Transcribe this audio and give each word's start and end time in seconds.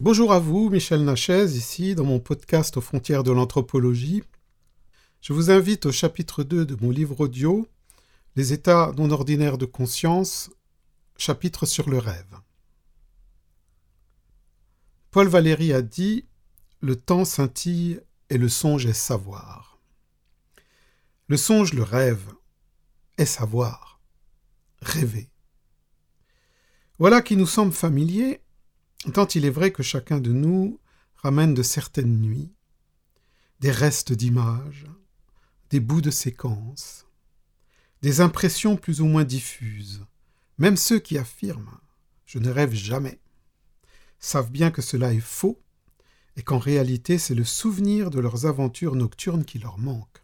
Bonjour 0.00 0.32
à 0.32 0.38
vous, 0.38 0.70
Michel 0.70 1.04
Nachez, 1.04 1.46
ici 1.46 1.96
dans 1.96 2.04
mon 2.04 2.20
podcast 2.20 2.76
aux 2.76 2.80
frontières 2.80 3.24
de 3.24 3.32
l'anthropologie. 3.32 4.22
Je 5.20 5.32
vous 5.32 5.50
invite 5.50 5.86
au 5.86 5.92
chapitre 5.92 6.44
2 6.44 6.64
de 6.64 6.76
mon 6.80 6.92
livre 6.92 7.18
audio, 7.18 7.66
Les 8.36 8.52
états 8.52 8.92
non 8.96 9.10
ordinaires 9.10 9.58
de 9.58 9.66
conscience, 9.66 10.50
chapitre 11.16 11.66
sur 11.66 11.90
le 11.90 11.98
rêve. 11.98 12.38
Paul 15.10 15.26
Valéry 15.26 15.72
a 15.72 15.82
dit 15.82 16.26
Le 16.80 16.94
temps 16.94 17.24
scintille 17.24 18.00
et 18.30 18.38
le 18.38 18.48
songe 18.48 18.86
est 18.86 18.92
savoir. 18.92 19.80
Le 21.26 21.36
songe, 21.36 21.74
le 21.74 21.82
rêve, 21.82 22.22
est 23.16 23.26
savoir, 23.26 24.00
rêver. 24.80 25.28
Voilà 27.00 27.20
qui 27.20 27.34
nous 27.34 27.46
semble 27.46 27.72
familier 27.72 28.40
Tant 29.12 29.26
il 29.26 29.44
est 29.44 29.50
vrai 29.50 29.70
que 29.70 29.82
chacun 29.82 30.18
de 30.18 30.32
nous 30.32 30.80
ramène 31.16 31.54
de 31.54 31.62
certaines 31.62 32.20
nuits 32.20 32.52
des 33.60 33.70
restes 33.70 34.12
d'images, 34.12 34.86
des 35.70 35.80
bouts 35.80 36.00
de 36.00 36.10
séquences, 36.10 37.06
des 38.02 38.20
impressions 38.20 38.76
plus 38.76 39.00
ou 39.00 39.06
moins 39.06 39.24
diffuses, 39.24 40.04
même 40.58 40.76
ceux 40.76 40.98
qui 40.98 41.18
affirment 41.18 41.78
je 42.28 42.38
ne 42.38 42.50
rêve 42.50 42.74
jamais, 42.74 43.18
savent 44.20 44.50
bien 44.50 44.70
que 44.70 44.82
cela 44.82 45.14
est 45.14 45.20
faux 45.20 45.58
et 46.36 46.42
qu'en 46.42 46.58
réalité 46.58 47.16
c'est 47.16 47.34
le 47.34 47.44
souvenir 47.44 48.10
de 48.10 48.20
leurs 48.20 48.44
aventures 48.44 48.94
nocturnes 48.94 49.46
qui 49.46 49.58
leur 49.58 49.78
manque. 49.78 50.22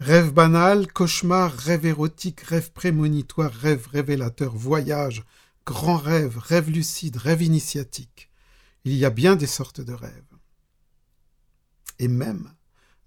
Rêve 0.00 0.32
banal, 0.32 0.90
cauchemar, 0.90 1.52
rêve 1.52 1.84
érotique, 1.84 2.40
rêve 2.40 2.72
prémonitoire, 2.72 3.52
rêve 3.52 3.86
révélateur, 3.86 4.56
voyage, 4.56 5.24
grand 5.66 5.96
rêve, 5.96 6.38
rêve 6.38 6.70
lucide, 6.70 7.16
rêve 7.16 7.42
initiatique. 7.42 8.30
Il 8.84 8.94
y 8.94 9.04
a 9.04 9.10
bien 9.10 9.36
des 9.36 9.46
sortes 9.46 9.80
de 9.80 9.92
rêves. 9.92 10.12
Et 11.98 12.08
même 12.08 12.52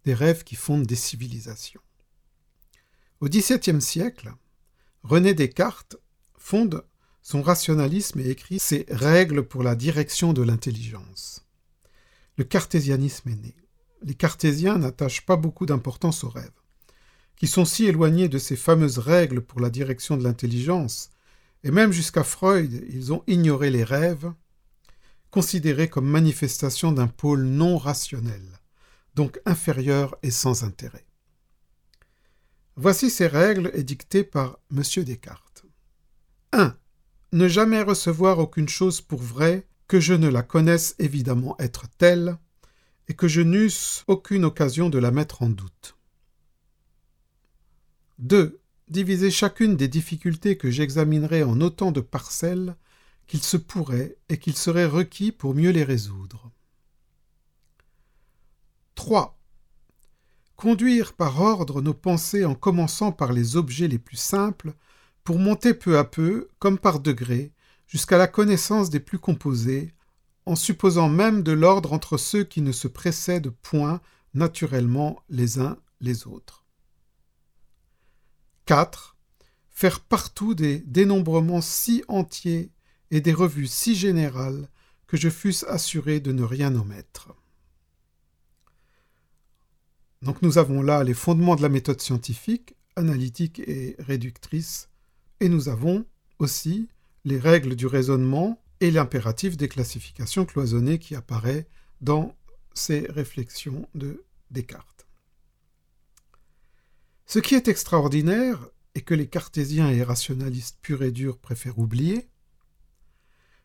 des 0.06 0.14
rêves 0.14 0.44
qui 0.44 0.56
fondent 0.56 0.86
des 0.86 0.96
civilisations. 0.96 1.82
Au 3.20 3.28
XVIIe 3.28 3.82
siècle, 3.82 4.34
René 5.04 5.34
Descartes 5.34 5.98
fonde 6.38 6.86
son 7.22 7.42
rationalisme 7.42 8.20
et 8.20 8.30
écrit 8.30 8.60
ses 8.60 8.86
règles 8.90 9.48
pour 9.48 9.64
la 9.64 9.76
direction 9.76 10.32
de 10.32 10.44
l'intelligence. 10.44 11.46
Le 12.38 12.44
cartésianisme 12.44 13.30
est 13.30 13.36
né. 13.36 13.56
Les 14.04 14.14
cartésiens 14.14 14.78
n'attachent 14.78 15.26
pas 15.26 15.38
beaucoup 15.38 15.66
d'importance 15.66 16.24
aux 16.24 16.30
rêves, 16.30 16.62
qui 17.36 17.48
sont 17.48 17.66
si 17.66 17.86
éloignés 17.86 18.30
de 18.30 18.38
ces 18.38 18.56
fameuses 18.56 19.00
règles 19.00 19.42
pour 19.42 19.60
la 19.60 19.72
direction 19.72 20.18
de 20.18 20.24
l'intelligence 20.24 21.10
et 21.66 21.72
même 21.72 21.92
jusqu'à 21.92 22.24
Freud, 22.24 22.86
ils 22.90 23.12
ont 23.12 23.24
ignoré 23.26 23.72
les 23.72 23.84
rêves, 23.84 24.32
considérés 25.32 25.90
comme 25.90 26.08
manifestation 26.08 26.92
d'un 26.92 27.08
pôle 27.08 27.42
non 27.44 27.80
rationnel, 27.80 28.62
donc 29.16 29.42
inférieur 29.46 30.16
et 30.22 30.30
sans 30.30 30.64
intérêt. 30.64 31.08
Voici 32.76 33.10
ces 33.10 33.26
règles 33.26 33.72
édictées 33.74 34.24
par 34.24 34.60
M. 34.72 34.84
Descartes. 35.04 35.66
1. 36.54 36.78
Ne 37.34 37.48
jamais 37.48 37.82
recevoir 37.82 38.38
aucune 38.38 38.70
chose 38.70 39.02
pour 39.02 39.22
vraie 39.24 39.68
que 39.88 40.00
je 40.00 40.14
ne 40.14 40.30
la 40.30 40.44
connaisse 40.44 40.94
évidemment 41.00 41.56
être 41.58 41.88
telle, 41.98 42.38
et 43.08 43.16
que 43.16 43.28
je 43.28 43.42
n'eusse 43.42 44.04
aucune 44.08 44.46
occasion 44.46 44.90
de 44.90 45.00
la 45.00 45.10
mettre 45.10 45.42
en 45.42 45.50
doute. 45.50 45.98
2 48.20 48.62
diviser 48.88 49.32
chacune 49.32 49.76
des 49.76 49.88
difficultés 49.88 50.58
que 50.58 50.70
j'examinerai 50.70 51.44
en 51.44 51.60
autant 51.62 51.92
de 51.92 52.02
parcelles 52.02 52.76
qu'il 53.28 53.42
se 53.42 53.58
pourrait 53.58 54.18
et 54.30 54.38
qu'il 54.38 54.56
serait 54.56 54.86
requis 54.86 55.32
pour 55.32 55.56
mieux 55.56 55.72
les 55.72 55.84
résoudre. 55.84 56.52
3. 58.96 59.40
Conduire 60.56 61.14
par 61.14 61.42
ordre 61.42 61.82
nos 61.82 61.94
pensées 61.94 62.46
en 62.46 62.56
commençant 62.56 63.12
par 63.12 63.34
les 63.34 63.58
objets 63.58 63.88
les 63.88 64.00
plus 64.00 64.18
simples, 64.18 64.74
pour 65.24 65.40
monter 65.40 65.74
peu 65.74 65.98
à 65.98 66.04
peu, 66.04 66.50
comme 66.60 66.78
par 66.78 67.00
degrés, 67.00 67.52
jusqu'à 67.88 68.18
la 68.18 68.28
connaissance 68.28 68.90
des 68.90 69.00
plus 69.00 69.20
composés, 69.20 69.94
en 70.46 70.56
supposant 70.56 71.10
même 71.10 71.42
de 71.42 71.52
l'ordre 71.52 71.94
entre 71.94 72.18
ceux 72.18 72.44
qui 72.44 72.62
ne 72.62 72.72
se 72.72 72.88
précèdent 72.88 73.50
point 73.50 74.02
naturellement 74.36 75.20
les 75.30 75.60
uns 75.60 75.78
les 76.00 76.28
autres. 76.28 76.65
4. 78.66 79.16
Faire 79.72 80.00
partout 80.00 80.56
des 80.56 80.80
dénombrements 80.80 81.62
si 81.62 82.04
entiers 82.08 82.72
et 83.12 83.22
des 83.22 83.34
revues 83.34 83.68
si 83.68 83.96
générales 83.96 84.70
que 85.08 85.18
je 85.18 85.30
fusse 85.30 85.64
assuré 85.68 86.20
de 86.20 86.32
ne 86.32 86.44
rien 86.44 86.76
omettre. 86.76 87.34
Donc 90.22 90.42
nous 90.42 90.58
avons 90.58 90.82
là 90.82 91.04
les 91.04 91.14
fondements 91.14 91.56
de 91.56 91.62
la 91.62 91.70
méthode 91.70 92.02
scientifique, 92.02 92.76
analytique 92.96 93.60
et 93.60 93.96
réductrice, 94.00 94.90
et 95.40 95.50
nous 95.50 95.70
avons 95.70 96.06
aussi 96.40 96.88
les 97.26 97.38
règles 97.38 97.76
du 97.76 97.86
raisonnement 97.86 98.60
et 98.80 98.92
l'impératif 98.92 99.58
des 99.58 99.68
classifications 99.68 100.46
cloisonnées 100.46 101.00
qui 101.00 101.16
apparaît 101.16 101.68
dans 102.02 102.36
ces 102.74 103.06
réflexions 103.10 103.88
de 103.94 104.24
Descartes. 104.52 104.95
Ce 107.26 107.40
qui 107.40 107.56
est 107.56 107.68
extraordinaire, 107.68 108.68
et 108.94 109.02
que 109.02 109.14
les 109.14 109.28
cartésiens 109.28 109.90
et 109.90 110.04
rationalistes 110.04 110.78
purs 110.82 111.04
et 111.04 111.12
durs 111.12 111.38
préfèrent 111.38 111.80
oublier, 111.80 112.30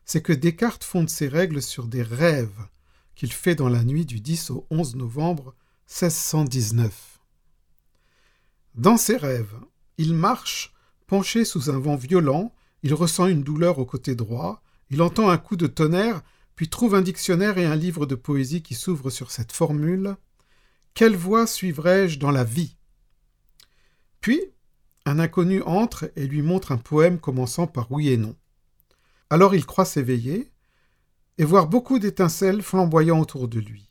c'est 0.03 0.21
que 0.21 0.33
Descartes 0.33 0.83
fonde 0.83 1.09
ses 1.09 1.29
règles 1.29 1.61
sur 1.61 1.87
des 1.87 2.03
rêves 2.03 2.67
qu'il 3.15 3.31
fait 3.31 3.55
dans 3.55 3.69
la 3.69 3.83
nuit 3.83 4.05
du 4.05 4.19
10 4.19 4.51
au 4.51 4.67
11 4.71 4.95
novembre 4.95 5.55
1619. 5.87 7.21
Dans 8.75 8.97
ces 8.97 9.15
rêves, 9.15 9.55
il 9.97 10.13
marche, 10.13 10.73
penché 11.07 11.45
sous 11.45 11.69
un 11.69 11.79
vent 11.79 11.95
violent, 11.95 12.53
il 12.83 12.93
ressent 12.93 13.27
une 13.27 13.43
douleur 13.43 13.79
au 13.79 13.85
côté 13.85 14.15
droit, 14.15 14.63
il 14.89 15.01
entend 15.01 15.29
un 15.29 15.37
coup 15.37 15.55
de 15.55 15.67
tonnerre, 15.67 16.21
puis 16.55 16.67
trouve 16.67 16.95
un 16.95 17.01
dictionnaire 17.01 17.57
et 17.57 17.65
un 17.65 17.75
livre 17.75 18.05
de 18.05 18.15
poésie 18.15 18.63
qui 18.63 18.75
s'ouvrent 18.75 19.09
sur 19.09 19.31
cette 19.31 19.51
formule 19.51 20.15
Quelle 20.93 21.15
voie 21.15 21.47
suivrai-je 21.47 22.19
dans 22.19 22.31
la 22.31 22.43
vie? 22.43 22.75
Puis, 24.21 24.41
un 25.05 25.19
inconnu 25.19 25.61
entre 25.63 26.11
et 26.15 26.27
lui 26.27 26.41
montre 26.41 26.71
un 26.71 26.77
poème 26.77 27.19
commençant 27.19 27.67
par 27.67 27.91
oui 27.91 28.09
et 28.09 28.17
non. 28.17 28.35
Alors 29.29 29.55
il 29.55 29.65
croit 29.65 29.85
s'éveiller 29.85 30.51
et 31.37 31.43
voir 31.43 31.67
beaucoup 31.67 31.97
d'étincelles 31.97 32.61
flamboyant 32.61 33.19
autour 33.19 33.47
de 33.47 33.59
lui. 33.59 33.89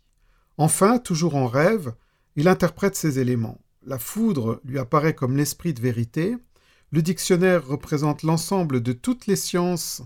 Enfin, 0.57 0.99
toujours 0.99 1.35
en 1.35 1.47
rêve, 1.47 1.95
il 2.37 2.47
interprète 2.47 2.95
ces 2.95 3.19
éléments. 3.19 3.59
La 3.85 3.99
foudre 3.99 4.61
lui 4.65 4.79
apparaît 4.79 5.15
comme 5.15 5.37
l'esprit 5.37 5.75
de 5.75 5.81
vérité, 5.81 6.37
le 6.93 7.03
dictionnaire 7.03 7.67
représente 7.67 8.23
l'ensemble 8.23 8.83
de 8.83 8.93
toutes 8.93 9.27
les 9.27 9.37
sciences, 9.37 10.03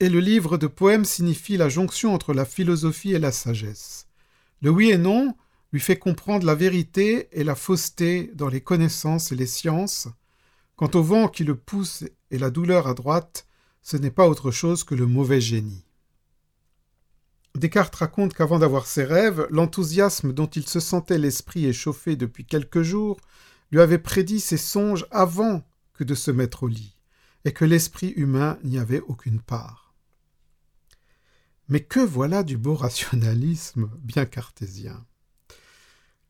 et 0.00 0.08
le 0.08 0.20
livre 0.20 0.56
de 0.56 0.66
poèmes 0.66 1.04
signifie 1.04 1.56
la 1.56 1.68
jonction 1.68 2.14
entre 2.14 2.32
la 2.32 2.44
philosophie 2.44 3.12
et 3.12 3.18
la 3.18 3.32
sagesse. 3.32 4.06
Le 4.62 4.70
oui 4.70 4.90
et 4.90 4.98
non 4.98 5.34
lui 5.72 5.80
fait 5.80 5.98
comprendre 5.98 6.46
la 6.46 6.54
vérité 6.54 7.28
et 7.32 7.44
la 7.44 7.54
fausseté 7.54 8.30
dans 8.34 8.48
les 8.48 8.60
connaissances 8.60 9.32
et 9.32 9.36
les 9.36 9.46
sciences. 9.46 10.08
Quant 10.76 10.90
au 10.94 11.02
vent 11.02 11.28
qui 11.28 11.44
le 11.44 11.56
pousse 11.56 12.04
et 12.30 12.38
la 12.38 12.50
douleur 12.50 12.86
à 12.86 12.94
droite, 12.94 13.46
ce 13.82 13.96
n'est 13.96 14.10
pas 14.10 14.28
autre 14.28 14.50
chose 14.50 14.84
que 14.84 14.94
le 14.94 15.06
mauvais 15.06 15.40
génie. 15.40 15.84
Descartes 17.54 17.96
raconte 17.96 18.34
qu'avant 18.34 18.58
d'avoir 18.58 18.86
ses 18.86 19.04
rêves, 19.04 19.46
l'enthousiasme 19.50 20.32
dont 20.32 20.46
il 20.46 20.66
se 20.66 20.80
sentait 20.80 21.18
l'esprit 21.18 21.66
échauffé 21.66 22.16
depuis 22.16 22.44
quelques 22.44 22.82
jours 22.82 23.18
lui 23.72 23.80
avait 23.80 23.98
prédit 23.98 24.40
ses 24.40 24.56
songes 24.56 25.06
avant 25.10 25.62
que 25.92 26.04
de 26.04 26.14
se 26.14 26.30
mettre 26.30 26.64
au 26.64 26.68
lit, 26.68 26.96
et 27.44 27.52
que 27.52 27.64
l'esprit 27.64 28.12
humain 28.16 28.58
n'y 28.64 28.78
avait 28.78 29.00
aucune 29.00 29.40
part. 29.40 29.94
Mais 31.68 31.80
que 31.80 32.00
voilà 32.00 32.42
du 32.42 32.56
beau 32.56 32.74
rationalisme 32.74 33.90
bien 34.02 34.26
cartésien. 34.26 35.04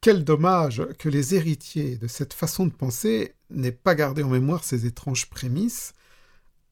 Quel 0.01 0.25
dommage 0.25 0.83
que 0.99 1.11
les 1.11 1.35
héritiers 1.35 1.99
de 1.99 2.07
cette 2.07 2.33
façon 2.33 2.65
de 2.65 2.73
penser 2.73 3.35
n'aient 3.51 3.71
pas 3.71 3.95
gardé 3.95 4.23
en 4.23 4.31
mémoire 4.31 4.65
ces 4.65 4.87
étranges 4.87 5.29
prémices, 5.29 5.93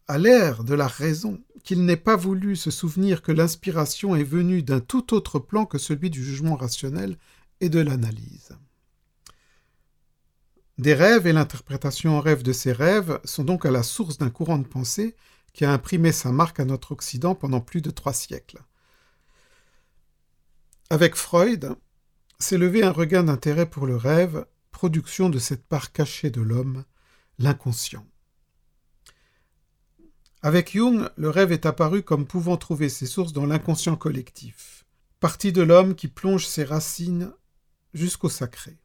à 0.07 0.17
l'ère 0.17 0.65
de 0.65 0.73
la 0.73 0.87
raison, 0.87 1.39
qu'ils 1.63 1.85
n'aient 1.85 1.99
pas 1.99 2.17
voulu 2.17 2.57
se 2.57 2.71
souvenir 2.71 3.21
que 3.21 3.33
l'inspiration 3.33 4.17
est 4.17 4.25
venue 4.25 4.63
d'un 4.63 4.81
tout 4.81 5.13
autre 5.13 5.39
plan 5.39 5.67
que 5.67 5.77
celui 5.77 6.09
du 6.09 6.25
jugement 6.25 6.57
rationnel 6.57 7.19
et 7.61 7.69
de 7.69 7.81
l'analyse. 7.81 8.57
Des 10.79 10.95
rêves 10.95 11.27
et 11.27 11.35
l'interprétation 11.35 12.17
en 12.17 12.21
rêve 12.21 12.43
de 12.43 12.55
ces 12.55 12.73
rêves 12.73 13.21
sont 13.25 13.45
donc 13.45 13.67
à 13.67 13.71
la 13.71 13.83
source 13.83 14.17
d'un 14.17 14.31
courant 14.31 14.59
de 14.59 14.67
pensée 14.67 15.17
qui 15.53 15.67
a 15.67 15.73
imprimé 15.73 16.13
sa 16.13 16.33
marque 16.33 16.61
à 16.61 16.65
notre 16.65 16.93
Occident 16.93 17.35
pendant 17.35 17.61
plus 17.61 17.83
de 17.83 17.91
trois 17.91 18.15
siècles. 18.15 18.63
Avec 20.89 21.17
Freud, 21.17 21.77
levé 22.53 22.83
un 22.83 22.93
regain 22.93 23.25
d'intérêt 23.25 23.69
pour 23.69 23.87
le 23.87 23.97
rêve, 23.97 24.47
production 24.71 25.29
de 25.29 25.39
cette 25.39 25.67
part 25.67 25.93
cachée 25.93 26.31
de 26.31 26.41
l'homme, 26.41 26.85
l'inconscient. 27.39 28.07
Avec 30.41 30.73
Jung, 30.73 31.09
le 31.17 31.31
rêve 31.31 31.53
est 31.53 31.67
apparu 31.67 32.03
comme 32.03 32.27
pouvant 32.27 32.57
trouver 32.57 32.89
ses 32.89 33.07
sources 33.07 33.33
dans 33.33 33.45
l'inconscient 33.45 33.97
collectif, 33.97 34.87
partie 35.21 35.53
de 35.53 35.63
l'homme 35.63 35.95
qui 35.95 36.09
plonge 36.09 36.47
ses 36.47 36.65
racines 36.65 37.33
jusqu'au 37.93 38.29
sacré. 38.29 38.79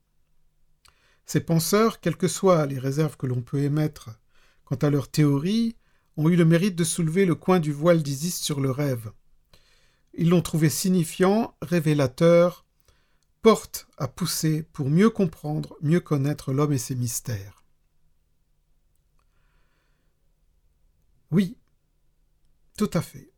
Ces 1.26 1.40
penseurs, 1.40 2.00
quelles 2.00 2.18
que 2.18 2.28
soient 2.28 2.66
les 2.66 2.80
réserves 2.80 3.18
que 3.18 3.28
l'on 3.28 3.42
peut 3.42 3.62
émettre 3.62 4.10
quant 4.66 4.76
à 4.76 4.90
leur 4.90 5.10
théorie, 5.10 5.76
ont 6.18 6.28
eu 6.28 6.36
le 6.36 6.46
mérite 6.46 6.76
de 6.76 6.84
soulever 6.84 7.26
le 7.26 7.36
coin 7.36 7.60
du 7.60 7.72
voile 7.72 8.02
d'Isis 8.02 8.40
sur 8.40 8.60
le 8.60 8.72
rêve. 8.72 9.12
Ils 10.16 10.30
l'ont 10.30 10.42
trouvé 10.42 10.70
signifiant, 10.70 11.56
révélateur, 11.62 12.63
porte 13.44 13.88
à 13.98 14.08
pousser 14.08 14.64
pour 14.64 14.90
mieux 14.90 15.10
comprendre, 15.10 15.76
mieux 15.82 16.00
connaître 16.00 16.54
l'homme 16.54 16.72
et 16.72 16.78
ses 16.78 16.96
mystères. 16.96 17.66
Oui, 21.30 21.58
tout 22.78 22.90
à 22.94 23.02
fait. 23.02 23.30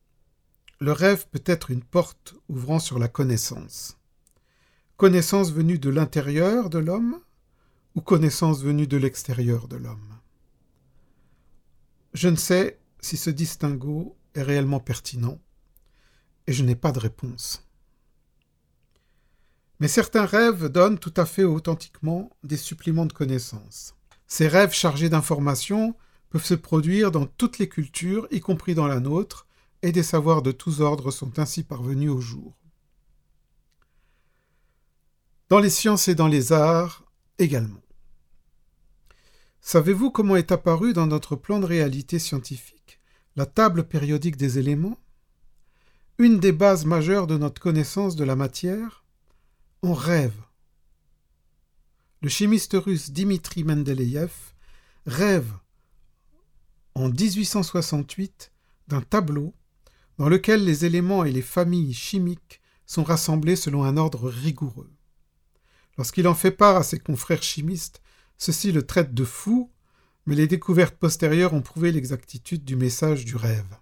Le 0.79 0.91
rêve 0.91 1.27
peut 1.29 1.43
être 1.45 1.71
une 1.71 1.83
porte 1.83 2.35
ouvrant 2.49 2.79
sur 2.79 2.99
la 2.99 3.07
connaissance. 3.07 3.97
Connaissance 4.95 5.51
venue 5.51 5.79
de 5.79 5.89
l'intérieur 5.89 6.69
de 6.69 6.79
l'homme 6.79 7.19
ou 7.95 8.01
connaissance 8.01 8.61
venue 8.61 8.85
de 8.85 8.97
l'extérieur 8.97 9.67
de 9.67 9.77
l'homme? 9.77 10.19
Je 12.13 12.29
ne 12.29 12.35
sais 12.35 12.79
si 13.01 13.17
ce 13.17 13.31
distinguo 13.31 14.15
est 14.35 14.43
réellement 14.43 14.79
pertinent, 14.79 15.39
et 16.45 16.53
je 16.53 16.63
n'ai 16.63 16.75
pas 16.75 16.91
de 16.91 16.99
réponse. 16.99 17.64
Mais 19.79 19.87
certains 19.87 20.25
rêves 20.25 20.69
donnent 20.69 20.99
tout 20.99 21.13
à 21.17 21.25
fait 21.25 21.43
authentiquement 21.43 22.29
des 22.43 22.57
suppléments 22.57 23.05
de 23.05 23.13
connaissances. 23.13 23.95
Ces 24.27 24.47
rêves 24.47 24.73
chargés 24.73 25.09
d'informations 25.09 25.95
peuvent 26.29 26.45
se 26.45 26.53
produire 26.53 27.11
dans 27.11 27.25
toutes 27.25 27.59
les 27.59 27.69
cultures, 27.69 28.27
y 28.31 28.39
compris 28.39 28.75
dans 28.75 28.87
la 28.87 28.99
nôtre, 28.99 29.47
et 29.81 29.91
des 29.91 30.03
savoirs 30.03 30.41
de 30.41 30.51
tous 30.51 30.81
ordres 30.81 31.11
sont 31.11 31.37
ainsi 31.39 31.63
parvenus 31.63 32.09
au 32.09 32.19
jour. 32.19 32.57
Dans 35.49 35.59
les 35.59 35.69
sciences 35.69 36.07
et 36.07 36.15
dans 36.15 36.27
les 36.27 36.53
arts 36.53 37.03
également. 37.37 37.81
Savez-vous 39.61 40.09
comment 40.11 40.35
est 40.35 40.51
apparue 40.51 40.93
dans 40.93 41.07
notre 41.07 41.35
plan 41.35 41.59
de 41.59 41.65
réalité 41.65 42.19
scientifique 42.19 42.99
la 43.35 43.45
table 43.45 43.83
périodique 43.83 44.37
des 44.37 44.59
éléments? 44.59 44.97
Une 46.17 46.39
des 46.39 46.51
bases 46.51 46.85
majeures 46.85 47.27
de 47.27 47.37
notre 47.37 47.61
connaissance 47.61 48.15
de 48.15 48.23
la 48.23 48.35
matière 48.35 49.04
On 49.87 49.93
rêve. 49.93 50.33
Le 52.23 52.27
chimiste 52.27 52.73
russe 52.73 53.11
Dimitri 53.11 53.63
Mendeleïev 53.63 54.31
rêve 55.05 55.53
en 56.95 57.09
1868 57.09 58.51
d'un 58.87 59.01
tableau 59.01 59.53
dans 60.17 60.27
lequel 60.27 60.65
les 60.65 60.85
éléments 60.85 61.23
et 61.23 61.31
les 61.31 61.43
familles 61.43 61.93
chimiques 61.93 62.61
sont 62.87 63.03
rassemblés 63.03 63.55
selon 63.55 63.83
un 63.83 63.95
ordre 63.95 64.27
rigoureux. 64.27 64.91
Lorsqu'il 65.99 66.27
en 66.27 66.33
fait 66.33 66.49
part 66.49 66.77
à 66.77 66.83
ses 66.83 66.97
confrères 66.97 67.43
chimistes, 67.43 68.01
ceux-ci 68.39 68.71
le 68.71 68.87
traitent 68.87 69.13
de 69.13 69.23
fou, 69.23 69.71
mais 70.25 70.33
les 70.33 70.47
découvertes 70.47 70.97
postérieures 70.97 71.53
ont 71.53 71.61
prouvé 71.61 71.91
l'exactitude 71.91 72.65
du 72.65 72.75
message 72.75 73.23
du 73.23 73.35
rêve. 73.35 73.77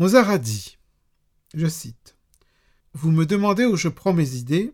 Mozart 0.00 0.30
a 0.30 0.38
dit, 0.38 0.78
je 1.54 1.68
cite, 1.68 2.13
Vous 2.96 3.10
me 3.10 3.26
demandez 3.26 3.64
où 3.64 3.76
je 3.76 3.88
prends 3.88 4.12
mes 4.12 4.36
idées 4.36 4.72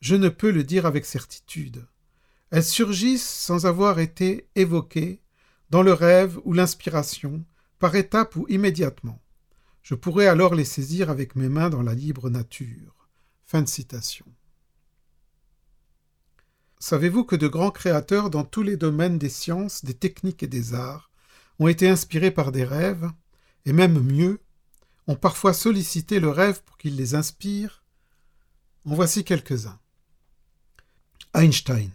Je 0.00 0.16
ne 0.16 0.28
peux 0.28 0.50
le 0.50 0.64
dire 0.64 0.86
avec 0.86 1.06
certitude. 1.06 1.86
Elles 2.50 2.64
surgissent 2.64 3.28
sans 3.28 3.64
avoir 3.66 4.00
été 4.00 4.48
évoquées, 4.56 5.22
dans 5.70 5.82
le 5.82 5.92
rêve 5.92 6.40
ou 6.44 6.52
l'inspiration, 6.52 7.44
par 7.78 7.94
étapes 7.94 8.34
ou 8.34 8.46
immédiatement. 8.48 9.22
Je 9.82 9.94
pourrais 9.94 10.26
alors 10.26 10.56
les 10.56 10.64
saisir 10.64 11.10
avec 11.10 11.36
mes 11.36 11.48
mains 11.48 11.70
dans 11.70 11.82
la 11.82 11.94
libre 11.94 12.28
nature. 12.28 13.08
Fin 13.44 13.62
de 13.62 13.68
citation. 13.68 14.26
Savez-vous 16.80 17.24
que 17.24 17.36
de 17.36 17.46
grands 17.46 17.70
créateurs 17.70 18.30
dans 18.30 18.44
tous 18.44 18.62
les 18.62 18.76
domaines 18.76 19.18
des 19.18 19.28
sciences, 19.28 19.84
des 19.84 19.94
techniques 19.94 20.42
et 20.42 20.48
des 20.48 20.74
arts 20.74 21.10
ont 21.60 21.68
été 21.68 21.88
inspirés 21.88 22.32
par 22.32 22.50
des 22.50 22.64
rêves, 22.64 23.08
et 23.64 23.72
même 23.72 24.00
mieux, 24.00 24.40
ont 25.06 25.16
parfois 25.16 25.52
sollicité 25.52 26.20
le 26.20 26.30
rêve 26.30 26.62
pour 26.62 26.76
qu'il 26.78 26.96
les 26.96 27.14
inspire 27.14 27.82
En 28.86 28.94
voici 28.94 29.24
quelques-uns. 29.24 29.78
Einstein 31.34 31.90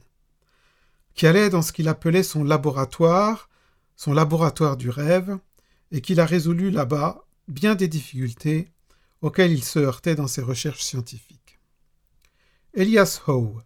qui 1.20 1.28
allait 1.28 1.50
dans 1.50 1.62
ce 1.62 1.74
qu'il 1.74 1.90
appelait 1.90 2.24
son 2.24 2.46
laboratoire, 2.46 3.50
son 3.98 4.14
laboratoire 4.14 4.78
du 4.78 4.90
rêve, 4.90 5.38
et 5.92 6.00
qu'il 6.00 6.22
a 6.22 6.26
résolu 6.26 6.72
là-bas 6.72 7.26
bien 7.50 7.76
des 7.76 7.90
difficultés 7.90 8.70
auxquelles 9.22 9.52
il 9.52 9.66
se 9.66 9.80
heurtait 9.80 10.16
dans 10.16 10.28
ses 10.28 10.42
recherches 10.42 10.82
scientifiques. 10.82 11.60
Elias 12.74 13.20
Howe, 13.28 13.62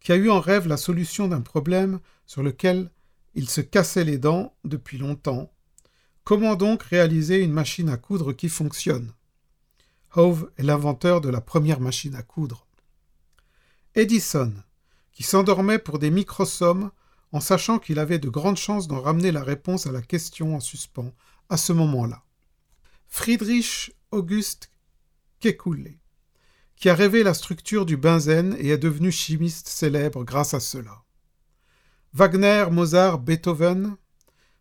qui 0.00 0.10
a 0.10 0.16
eu 0.16 0.28
en 0.28 0.40
rêve 0.40 0.66
la 0.66 0.76
solution 0.76 1.28
d'un 1.28 1.42
problème 1.42 2.00
sur 2.26 2.42
lequel 2.42 2.90
il 3.36 3.48
se 3.48 3.60
cassait 3.60 4.02
les 4.02 4.18
dents 4.18 4.52
depuis 4.64 4.98
longtemps. 4.98 5.53
Comment 6.24 6.56
donc 6.56 6.82
réaliser 6.84 7.42
une 7.42 7.52
machine 7.52 7.90
à 7.90 7.98
coudre 7.98 8.32
qui 8.32 8.48
fonctionne? 8.48 9.12
Howe 10.16 10.48
est 10.56 10.62
l'inventeur 10.62 11.20
de 11.20 11.28
la 11.28 11.42
première 11.42 11.80
machine 11.80 12.14
à 12.14 12.22
coudre. 12.22 12.66
Edison, 13.94 14.50
qui 15.12 15.22
s'endormait 15.22 15.78
pour 15.78 15.98
des 15.98 16.10
microsommes 16.10 16.90
en 17.32 17.40
sachant 17.40 17.78
qu'il 17.78 17.98
avait 17.98 18.18
de 18.18 18.30
grandes 18.30 18.56
chances 18.56 18.88
d'en 18.88 19.02
ramener 19.02 19.32
la 19.32 19.42
réponse 19.42 19.86
à 19.86 19.92
la 19.92 20.00
question 20.00 20.56
en 20.56 20.60
suspens 20.60 21.12
à 21.50 21.58
ce 21.58 21.74
moment-là. 21.74 22.22
Friedrich 23.06 23.94
August 24.10 24.70
Kekulé, 25.40 25.98
qui 26.76 26.88
a 26.88 26.94
rêvé 26.94 27.22
la 27.22 27.34
structure 27.34 27.84
du 27.84 27.98
benzène 27.98 28.56
et 28.58 28.70
est 28.70 28.78
devenu 28.78 29.12
chimiste 29.12 29.68
célèbre 29.68 30.24
grâce 30.24 30.54
à 30.54 30.60
cela. 30.60 31.02
Wagner, 32.14 32.66
Mozart, 32.70 33.18
Beethoven, 33.18 33.96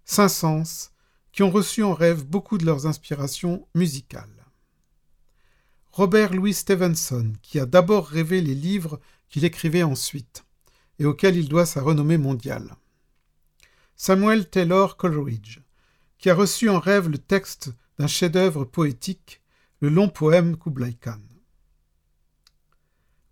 Saint-Saëns, 0.03 0.92
qui 1.33 1.43
ont 1.43 1.49
reçu 1.49 1.83
en 1.83 1.93
rêve 1.93 2.23
beaucoup 2.23 2.57
de 2.57 2.65
leurs 2.65 2.85
inspirations 2.85 3.67
musicales. 3.75 4.45
Robert 5.91 6.33
Louis 6.33 6.53
Stevenson, 6.53 7.33
qui 7.41 7.59
a 7.59 7.65
d'abord 7.65 8.07
rêvé 8.07 8.39
les 8.39 8.55
livres 8.55 8.99
qu'il 9.29 9.43
écrivait 9.43 9.83
ensuite, 9.83 10.45
et 10.99 11.05
auquel 11.05 11.35
il 11.35 11.49
doit 11.49 11.65
sa 11.65 11.81
renommée 11.81 12.19
mondiale. 12.19 12.75
Samuel 13.95 14.49
Taylor 14.49 14.95
Coleridge, 14.95 15.59
qui 16.19 16.29
a 16.29 16.35
reçu 16.35 16.69
en 16.69 16.79
rêve 16.79 17.09
le 17.09 17.17
texte 17.17 17.71
d'un 17.97 18.07
chef-d'œuvre 18.07 18.63
poétique, 18.63 19.41
le 19.81 19.89
long 19.89 20.09
poème 20.09 20.55
Kublai 20.55 20.93
Khan. 20.93 21.19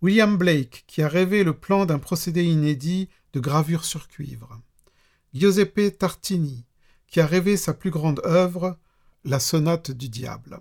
William 0.02 0.36
Blake, 0.36 0.84
qui 0.88 1.02
a 1.02 1.08
rêvé 1.08 1.44
le 1.44 1.56
plan 1.56 1.86
d'un 1.86 2.00
procédé 2.00 2.42
inédit 2.42 3.08
de 3.32 3.38
gravure 3.38 3.84
sur 3.84 4.08
cuivre. 4.08 4.60
Giuseppe 5.32 5.96
Tartini, 5.96 6.64
qui 7.12 7.20
a 7.20 7.26
rêvé 7.26 7.56
sa 7.56 7.74
plus 7.74 7.90
grande 7.90 8.20
œuvre, 8.24 8.76
la 9.24 9.38
sonate 9.38 9.92
du 9.92 10.08
diable. 10.08 10.60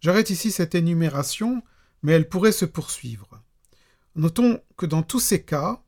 J'arrête 0.00 0.30
ici 0.30 0.50
cette 0.50 0.74
énumération 0.74 1.62
mais 2.02 2.12
elle 2.12 2.28
pourrait 2.28 2.52
se 2.52 2.64
poursuivre. 2.64 3.40
Notons 4.16 4.60
que 4.76 4.86
dans 4.86 5.02
tous 5.02 5.20
ces 5.20 5.42
cas, 5.42 5.82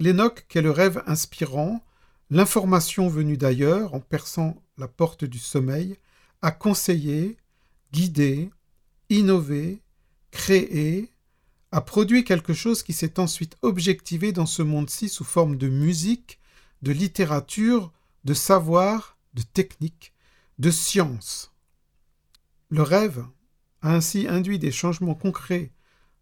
l'Énoque 0.00 0.46
qu'est 0.48 0.62
le 0.62 0.70
rêve 0.70 1.02
inspirant, 1.06 1.84
l'information 2.30 3.08
venue 3.08 3.36
d'ailleurs 3.36 3.94
en 3.94 4.00
perçant 4.00 4.60
la 4.76 4.88
porte 4.88 5.24
du 5.24 5.38
sommeil, 5.38 5.96
a 6.42 6.50
conseillé, 6.50 7.36
guidé, 7.92 8.50
innové, 9.08 9.80
créé, 10.30 11.10
a 11.70 11.80
produit 11.80 12.24
quelque 12.24 12.54
chose 12.54 12.82
qui 12.82 12.92
s'est 12.92 13.20
ensuite 13.20 13.56
objectivé 13.62 14.32
dans 14.32 14.46
ce 14.46 14.62
monde-ci 14.62 15.08
sous 15.08 15.24
forme 15.24 15.56
de 15.56 15.68
musique, 15.68 16.40
de 16.84 16.92
littérature, 16.92 17.92
de 18.24 18.34
savoir, 18.34 19.16
de 19.32 19.42
technique, 19.42 20.12
de 20.58 20.70
science. 20.70 21.52
Le 22.68 22.82
rêve, 22.82 23.24
a 23.80 23.94
ainsi 23.94 24.28
induit 24.28 24.58
des 24.58 24.70
changements 24.70 25.14
concrets 25.14 25.72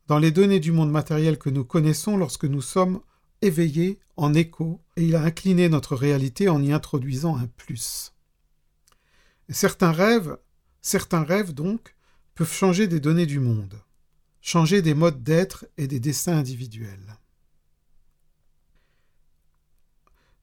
dans 0.06 0.18
les 0.18 0.30
données 0.30 0.60
du 0.60 0.70
monde 0.70 0.90
matériel 0.90 1.36
que 1.36 1.50
nous 1.50 1.64
connaissons 1.64 2.16
lorsque 2.16 2.44
nous 2.44 2.62
sommes 2.62 3.00
éveillés 3.40 3.98
en 4.16 4.34
écho, 4.34 4.80
et 4.96 5.04
il 5.04 5.16
a 5.16 5.22
incliné 5.22 5.68
notre 5.68 5.96
réalité 5.96 6.48
en 6.48 6.62
y 6.62 6.72
introduisant 6.72 7.36
un 7.36 7.48
plus. 7.48 8.14
certains 9.48 9.92
rêves, 9.92 10.38
certains 10.80 11.24
rêves 11.24 11.52
donc, 11.52 11.96
peuvent 12.36 12.52
changer 12.52 12.86
des 12.86 13.00
données 13.00 13.26
du 13.26 13.40
monde, 13.40 13.80
changer 14.40 14.80
des 14.80 14.94
modes 14.94 15.24
d'être 15.24 15.66
et 15.76 15.88
des 15.88 15.98
destins 15.98 16.36
individuels. 16.36 17.18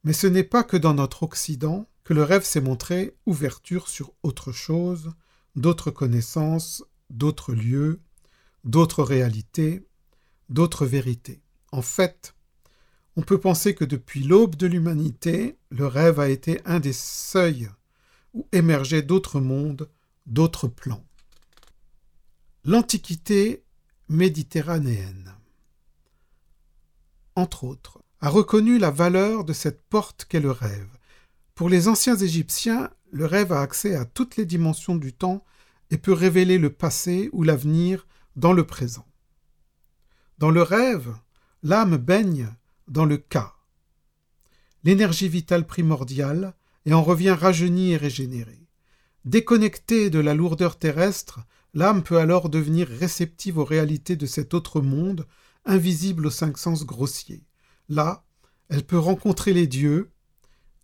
Mais 0.03 0.13
ce 0.13 0.27
n'est 0.27 0.43
pas 0.43 0.63
que 0.63 0.77
dans 0.77 0.93
notre 0.93 1.23
Occident 1.23 1.87
que 2.03 2.13
le 2.13 2.23
rêve 2.23 2.43
s'est 2.43 2.61
montré 2.61 3.15
ouverture 3.25 3.87
sur 3.87 4.13
autre 4.23 4.51
chose, 4.51 5.11
d'autres 5.55 5.91
connaissances, 5.91 6.83
d'autres 7.09 7.53
lieux, 7.53 7.99
d'autres 8.63 9.03
réalités, 9.03 9.85
d'autres 10.49 10.85
vérités. 10.85 11.41
En 11.71 11.81
fait, 11.81 12.33
On 13.19 13.21
peut 13.21 13.39
penser 13.39 13.75
que 13.75 13.83
depuis 13.83 14.23
l'aube 14.23 14.55
de 14.55 14.65
l'humanité, 14.65 15.57
le 15.71 15.85
rêve 15.87 16.21
a 16.21 16.29
été 16.29 16.61
un 16.63 16.79
des 16.79 16.93
seuils 16.93 17.69
où 18.33 18.47
émergeaient 18.53 19.01
d'autres 19.01 19.41
mondes, 19.41 19.89
d'autres 20.25 20.69
plans. 20.69 21.03
L'Antiquité 22.63 23.63
méditerranéenne, 24.07 25.35
entre 27.35 27.65
autres, 27.65 27.98
a 28.21 28.29
reconnu 28.29 28.77
la 28.77 28.91
valeur 28.91 29.43
de 29.43 29.53
cette 29.53 29.81
porte 29.83 30.25
qu'est 30.25 30.39
le 30.39 30.51
rêve. 30.51 30.89
Pour 31.55 31.69
les 31.69 31.87
anciens 31.87 32.15
Égyptiens, 32.15 32.89
le 33.11 33.25
rêve 33.25 33.51
a 33.51 33.61
accès 33.61 33.95
à 33.95 34.05
toutes 34.05 34.37
les 34.37 34.45
dimensions 34.45 34.95
du 34.95 35.13
temps 35.13 35.43
et 35.89 35.97
peut 35.97 36.13
révéler 36.13 36.57
le 36.57 36.69
passé 36.69 37.29
ou 37.33 37.43
l'avenir 37.43 38.07
dans 38.35 38.53
le 38.53 38.65
présent. 38.65 39.05
Dans 40.37 40.51
le 40.51 40.61
rêve, 40.61 41.13
l'âme 41.63 41.97
baigne 41.97 42.49
dans 42.87 43.05
le 43.05 43.17
cas, 43.17 43.53
l'énergie 44.83 45.27
vitale 45.27 45.65
primordiale, 45.65 46.53
et 46.85 46.93
en 46.93 47.03
revient 47.03 47.31
rajeunie 47.31 47.91
et 47.91 47.97
régénérée. 47.97 48.67
Déconnectée 49.25 50.09
de 50.09 50.19
la 50.19 50.33
lourdeur 50.33 50.79
terrestre, 50.79 51.41
l'âme 51.73 52.03
peut 52.03 52.17
alors 52.17 52.49
devenir 52.49 52.87
réceptive 52.87 53.57
aux 53.57 53.65
réalités 53.65 54.15
de 54.15 54.25
cet 54.25 54.53
autre 54.53 54.81
monde, 54.81 55.27
invisible 55.65 56.27
aux 56.27 56.31
cinq 56.31 56.57
sens 56.57 56.85
grossiers. 56.85 57.43
Là, 57.89 58.23
elle 58.69 58.85
peut 58.85 58.99
rencontrer 58.99 59.51
les 59.51 59.67
dieux 59.67 60.11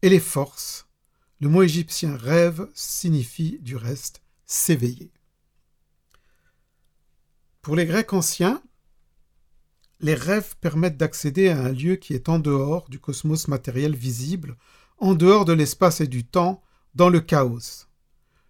et 0.02 0.10
les 0.10 0.20
forces. 0.20 0.88
Le 1.40 1.50
mot 1.50 1.62
égyptien 1.62 2.18
rêve 2.18 2.68
signifie 2.74 3.60
du 3.62 3.76
reste 3.76 4.22
s'éveiller. 4.46 5.12
Pour 7.62 7.76
les 7.76 7.86
Grecs 7.86 8.14
anciens, 8.14 8.62
les 10.00 10.16
rêves 10.16 10.56
permettent 10.60 10.98
d'accéder 10.98 11.50
à 11.50 11.60
un 11.60 11.72
lieu 11.72 11.96
qui 11.96 12.14
est 12.14 12.30
en 12.30 12.40
dehors 12.40 12.90
du 12.90 13.00
cosmos 13.00 13.48
matériel 13.48 13.96
visible, 13.96 14.58
en 14.98 15.14
dehors 15.14 15.46
de 15.46 15.54
l'espace 15.54 16.02
et 16.02 16.08
du 16.08 16.26
temps, 16.26 16.62
dans 16.96 17.10
le 17.10 17.20
chaos. 17.20 17.88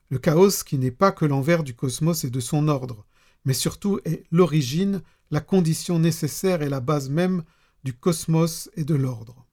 Le 0.10 0.20
chaos 0.20 0.64
qui 0.66 0.78
n'est 0.78 0.92
pas 0.92 1.12
que 1.12 1.26
l'envers 1.26 1.64
du 1.64 1.74
cosmos 1.74 2.24
et 2.24 2.30
de 2.30 2.40
son 2.40 2.68
ordre, 2.68 3.06
mais 3.44 3.54
surtout 3.54 4.00
est 4.06 4.24
l'origine, 4.32 5.02
la 5.32 5.40
condition 5.40 6.00
nécessaire 6.00 6.62
et 6.62 6.70
la 6.70 6.80
base 6.80 7.10
même 7.10 7.44
du 7.86 7.94
cosmos 7.94 8.68
et 8.76 8.84
de 8.84 8.96
l'ordre. 8.96 9.46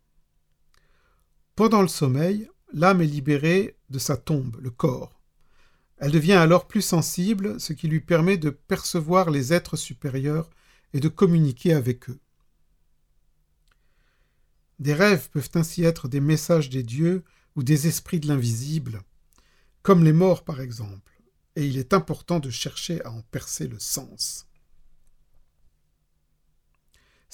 Pendant 1.55 1.83
le 1.83 1.89
sommeil, 1.89 2.49
l'âme 2.73 3.03
est 3.03 3.07
libérée 3.07 3.77
de 3.91 3.99
sa 3.99 4.17
tombe, 4.17 4.57
le 4.59 4.71
corps. 4.71 5.21
Elle 5.99 6.13
devient 6.13 6.33
alors 6.33 6.67
plus 6.67 6.81
sensible, 6.81 7.61
ce 7.61 7.75
qui 7.75 7.89
lui 7.89 8.01
permet 8.01 8.39
de 8.39 8.49
percevoir 8.49 9.31
les 9.31 9.53
êtres 9.53 9.77
supérieurs 9.77 10.49
et 10.95 11.01
de 11.01 11.09
communiquer 11.09 11.75
avec 11.75 12.09
eux. 12.09 12.19
Des 14.79 14.95
rêves 14.95 15.29
peuvent 15.29 15.51
ainsi 15.55 15.85
être 15.85 16.09
des 16.09 16.21
messages 16.21 16.71
des 16.71 16.83
dieux 16.83 17.25
ou 17.55 17.63
des 17.63 17.87
esprits 17.87 18.19
de 18.19 18.29
l'invisible, 18.29 19.03
comme 19.83 20.05
les 20.05 20.15
morts 20.15 20.43
par 20.43 20.63
exemple, 20.63 21.21
et 21.55 21.67
il 21.67 21.77
est 21.77 21.93
important 21.93 22.41
de 22.41 22.49
chercher 22.49 23.05
à 23.05 23.13
en 23.13 23.21
percer 23.31 23.69
le 23.69 23.79
sens. 23.79 24.47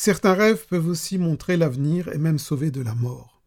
Certains 0.01 0.35
rêves 0.35 0.65
peuvent 0.69 0.87
aussi 0.87 1.19
montrer 1.19 1.57
l'avenir 1.57 2.07
et 2.15 2.19
même 2.19 2.39
sauver 2.39 2.71
de 2.71 2.81
la 2.81 2.95
mort. 2.95 3.43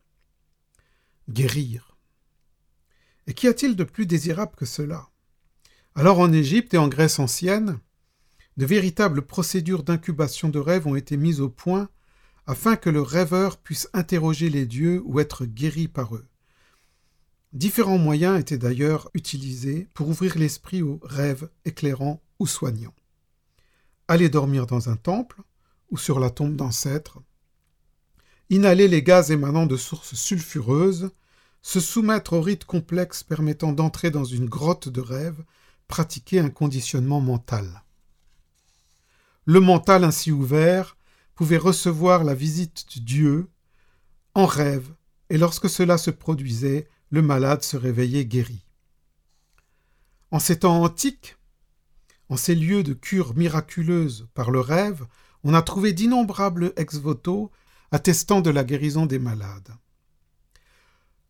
Guérir. 1.29 1.96
Et 3.25 3.34
qu'y 3.34 3.48
a-t-il 3.48 3.77
de 3.77 3.86
plus 3.86 4.05
désirable 4.05 4.58
que 4.58 4.65
cela? 4.65 5.08
Alors 5.96 6.20
en 6.20 6.34
Égypte 6.34 6.74
et 6.74 6.77
en 6.77 6.89
Grèce 6.89 7.20
ancienne, 7.20 7.79
de 8.58 8.65
véritables 8.65 9.22
procédures 9.22 9.84
d'incubation 9.84 10.50
de 10.50 10.60
rêves 10.60 10.88
ont 10.88 10.98
été 10.98 11.15
mises 11.15 11.39
au 11.39 11.48
point 11.48 11.88
afin 12.46 12.75
que 12.75 12.89
le 12.89 13.01
rêveur 13.01 13.55
puisse 13.55 13.88
interroger 13.93 14.50
les 14.50 14.65
dieux 14.65 15.01
ou 15.05 15.22
être 15.22 15.46
guéri 15.46 15.88
par 15.88 16.15
eux. 16.15 16.27
Différents 17.53 17.98
moyens 17.98 18.38
étaient 18.38 18.58
d'ailleurs 18.58 19.10
utilisés 19.13 19.88
pour 19.93 20.10
ouvrir 20.10 20.38
l'esprit 20.38 20.81
aux 20.81 21.00
rêves 21.01 21.50
éclairants 21.63 22.22
ou 22.39 22.46
soignants. 22.46 22.96
Aller 24.10 24.27
dormir 24.27 24.67
dans 24.67 24.89
un 24.89 24.98
temple 24.98 25.41
ou 25.91 25.98
sur 25.98 26.19
la 26.19 26.29
tombe 26.29 26.55
d'ancêtres, 26.55 27.19
inhaler 28.50 28.88
les 28.88 29.03
gaz 29.03 29.31
émanant 29.31 29.65
de 29.65 29.77
sources 29.77 30.15
sulfureuses, 30.15 31.12
se 31.62 31.79
soumettre 31.79 32.33
aux 32.33 32.41
rites 32.41 32.65
complexes 32.65 33.24
permettant 33.24 33.71
d'entrer 33.71 34.10
dans 34.10 34.25
une 34.25 34.48
grotte 34.48 34.89
de 34.89 35.01
rêve, 35.01 35.43
pratiquer 35.88 36.39
un 36.39 36.50
conditionnement 36.50 37.21
mental. 37.21 37.83
Le 39.45 39.60
mental 39.60 40.03
ainsi 40.03 40.31
ouvert 40.31 40.98
pouvait 41.36 41.57
recevoir 41.57 42.24
la 42.24 42.33
visite 42.33 42.86
de 42.95 43.03
Dieu 43.03 43.50
en 44.33 44.45
rêve, 44.45 44.93
et 45.29 45.38
lorsque 45.38 45.69
cela 45.69 45.98
se 45.98 46.12
produisait, 46.12 46.88
le 47.10 47.21
malade 47.21 47.63
se 47.63 47.77
réveillait 47.77 48.25
guéri. 48.25 48.65
En 50.31 50.39
ces 50.39 50.60
temps 50.60 50.81
antiques, 50.81 51.38
en 52.29 52.38
ces 52.38 52.55
lieux 52.55 52.83
de 52.83 52.93
cure 52.93 53.36
miraculeuse 53.36 54.29
par 54.33 54.51
le 54.51 54.62
rêve, 54.62 55.05
on 55.43 55.53
a 55.53 55.62
trouvé 55.62 55.93
d'innombrables 55.93 56.74
ex-voto 56.75 57.51
attestant 57.91 58.41
de 58.41 58.50
la 58.50 58.63
guérison 58.63 59.05
des 59.05 59.19
malades. 59.19 59.74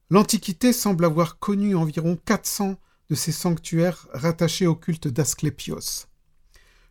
L'Antiquité 0.10 0.74
semble 0.74 1.06
avoir 1.06 1.40
connu 1.40 1.76
environ 1.76 2.18
400 2.26 2.76
de 3.10 3.16
ces 3.16 3.32
sanctuaires 3.32 4.08
rattachés 4.14 4.68
au 4.68 4.76
culte 4.76 5.08
d'Asclépios. 5.08 6.08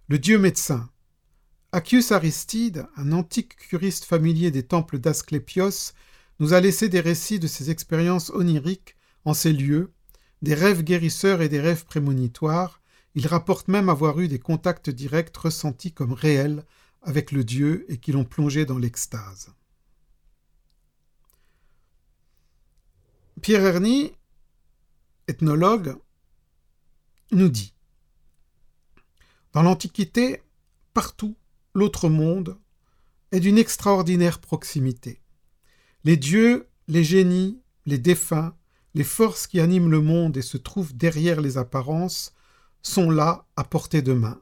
Le 0.08 0.18
dieu 0.18 0.38
médecin, 0.38 0.90
Accius 1.72 2.10
Aristide, 2.10 2.86
un 2.96 3.12
antique 3.12 3.56
curiste 3.56 4.04
familier 4.04 4.50
des 4.50 4.64
temples 4.64 4.98
d'Asclépios, 4.98 5.92
nous 6.40 6.52
a 6.52 6.60
laissé 6.60 6.88
des 6.88 7.00
récits 7.00 7.38
de 7.38 7.46
ses 7.46 7.70
expériences 7.70 8.30
oniriques 8.30 8.96
en 9.24 9.34
ces 9.34 9.52
lieux, 9.52 9.92
des 10.42 10.54
rêves 10.54 10.82
guérisseurs 10.82 11.42
et 11.42 11.48
des 11.48 11.60
rêves 11.60 11.84
prémonitoires. 11.84 12.80
Il 13.14 13.26
rapporte 13.26 13.68
même 13.68 13.88
avoir 13.88 14.18
eu 14.18 14.28
des 14.28 14.38
contacts 14.38 14.90
directs 14.90 15.36
ressentis 15.36 15.92
comme 15.92 16.12
réels 16.12 16.64
avec 17.02 17.32
le 17.32 17.44
Dieu 17.44 17.84
et 17.88 17.98
qui 17.98 18.12
l'ont 18.12 18.24
plongé 18.24 18.64
dans 18.64 18.78
l'extase. 18.78 19.52
Pierre 23.40 23.64
Herny, 23.64 24.12
ethnologue, 25.28 25.96
nous 27.32 27.48
dit 27.48 27.72
Dans 29.52 29.62
l'Antiquité, 29.62 30.42
partout, 30.92 31.36
l'autre 31.74 32.08
monde, 32.08 32.58
est 33.32 33.40
d'une 33.40 33.58
extraordinaire 33.58 34.40
proximité. 34.40 35.22
Les 36.04 36.16
dieux, 36.16 36.68
les 36.88 37.04
génies, 37.04 37.62
les 37.86 37.98
défunts, 37.98 38.54
les 38.94 39.04
forces 39.04 39.46
qui 39.46 39.60
animent 39.60 39.90
le 39.90 40.00
monde 40.00 40.36
et 40.36 40.42
se 40.42 40.56
trouvent 40.56 40.94
derrière 40.94 41.40
les 41.40 41.56
apparences, 41.56 42.34
sont 42.82 43.10
là 43.10 43.46
à 43.56 43.64
portée 43.64 44.02
de 44.02 44.12
main. 44.12 44.40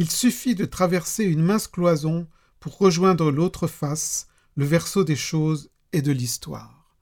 Il 0.00 0.12
suffit 0.12 0.54
de 0.54 0.64
traverser 0.64 1.24
une 1.24 1.42
mince 1.42 1.66
cloison 1.66 2.28
pour 2.60 2.78
rejoindre 2.78 3.32
l'autre 3.32 3.66
face, 3.66 4.28
le 4.54 4.64
verso 4.64 5.02
des 5.02 5.16
choses 5.16 5.70
et 5.92 6.02
de 6.02 6.12
l'histoire. 6.12 6.94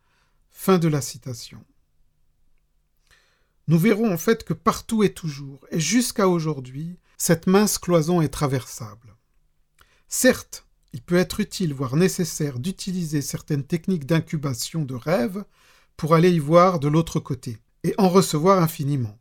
Fin 0.51 0.79
de 0.79 0.89
la 0.89 1.03
citation. 1.03 1.63
Nous 3.69 3.79
verrons 3.79 4.11
en 4.11 4.17
fait 4.17 4.45
que 4.45 4.55
partout 4.55 5.03
et 5.03 5.13
toujours, 5.13 5.67
et 5.71 5.79
jusqu'à 5.79 6.27
aujourd'hui, 6.27 6.97
cette 7.19 7.47
mince 7.47 7.77
cloison 7.77 8.23
est 8.23 8.31
traversable. 8.31 9.15
Certes, 10.09 10.65
il 10.95 11.03
peut 11.03 11.17
être 11.17 11.41
utile, 11.41 11.75
voire 11.75 11.97
nécessaire, 11.97 12.59
d'utiliser 12.59 13.21
certaines 13.21 13.65
techniques 13.65 14.07
d'incubation 14.07 14.87
de 14.87 14.95
rêve 14.95 15.45
pour 15.99 16.15
aller 16.15 16.31
y 16.31 16.39
voir 16.39 16.81
de 16.81 16.89
l'autre 16.89 17.21
côté, 17.21 17.59
et 17.85 17.95
en 17.99 18.09
recevoir 18.09 18.63
infiniment. 18.63 19.19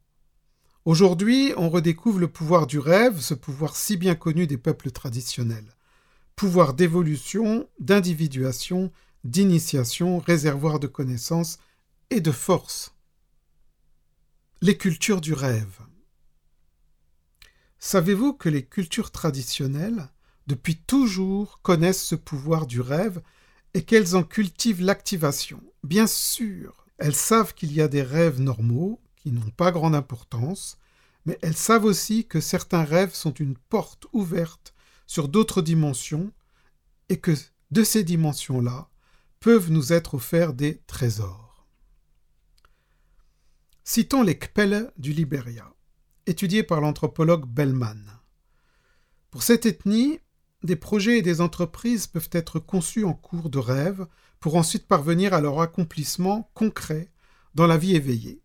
Aujourd'hui, 0.85 1.51
on 1.57 1.69
redécouvre 1.69 2.19
le 2.19 2.27
pouvoir 2.27 2.67
du 2.67 2.77
rêve, 2.77 3.19
ce 3.19 3.33
pouvoir 3.33 3.75
si 3.75 3.97
bien 3.97 4.13
connu 4.13 4.45
des 4.45 4.57
peuples 4.57 4.91
traditionnels. 4.91 5.75
Pouvoir 6.35 6.75
d'évolution, 6.75 7.67
d'individuation, 7.79 8.91
d'initiation, 9.23 10.19
réservoir 10.19 10.79
de 10.79 10.87
connaissances 10.87 11.57
et 12.11 12.21
de 12.21 12.31
force. 12.31 12.93
Les 14.61 14.77
cultures 14.77 15.21
du 15.21 15.33
rêve. 15.33 15.79
Savez-vous 17.79 18.33
que 18.33 18.49
les 18.49 18.63
cultures 18.63 19.11
traditionnelles 19.11 20.09
depuis 20.47 20.75
toujours, 20.75 21.59
connaissent 21.63 22.03
ce 22.03 22.15
pouvoir 22.15 22.67
du 22.67 22.79
rêve 22.79 23.21
et 23.73 23.83
qu'elles 23.83 24.15
en 24.15 24.23
cultivent 24.23 24.83
l'activation? 24.83 25.61
Bien 25.83 26.05
sûr, 26.05 26.85
elles 26.99 27.15
savent 27.15 27.55
qu'il 27.55 27.73
y 27.73 27.81
a 27.81 27.87
des 27.87 28.03
rêves 28.03 28.39
normaux 28.39 29.01
n'ont 29.33 29.49
pas 29.57 29.71
grande 29.71 29.95
importance, 29.95 30.77
mais 31.25 31.37
elles 31.41 31.57
savent 31.57 31.85
aussi 31.85 32.25
que 32.25 32.39
certains 32.39 32.83
rêves 32.83 33.13
sont 33.13 33.33
une 33.33 33.57
porte 33.57 34.05
ouverte 34.13 34.73
sur 35.07 35.27
d'autres 35.27 35.61
dimensions 35.61 36.31
et 37.09 37.19
que 37.19 37.35
de 37.71 37.83
ces 37.83 38.03
dimensions-là 38.03 38.89
peuvent 39.39 39.71
nous 39.71 39.93
être 39.93 40.15
offerts 40.15 40.53
des 40.53 40.81
trésors. 40.87 41.67
Citons 43.83 44.23
les 44.23 44.37
Kpelle 44.37 44.91
du 44.97 45.13
Liberia, 45.13 45.71
étudiés 46.25 46.63
par 46.63 46.81
l'anthropologue 46.81 47.45
Bellman. 47.45 48.19
Pour 49.29 49.43
cette 49.43 49.65
ethnie, 49.65 50.19
des 50.63 50.75
projets 50.75 51.19
et 51.19 51.21
des 51.21 51.41
entreprises 51.41 52.07
peuvent 52.07 52.29
être 52.31 52.59
conçus 52.59 53.03
en 53.03 53.13
cours 53.13 53.49
de 53.49 53.59
rêve 53.59 54.07
pour 54.39 54.55
ensuite 54.55 54.87
parvenir 54.87 55.33
à 55.33 55.41
leur 55.41 55.61
accomplissement 55.61 56.49
concret 56.53 57.11
dans 57.53 57.67
la 57.67 57.77
vie 57.77 57.95
éveillée. 57.95 58.41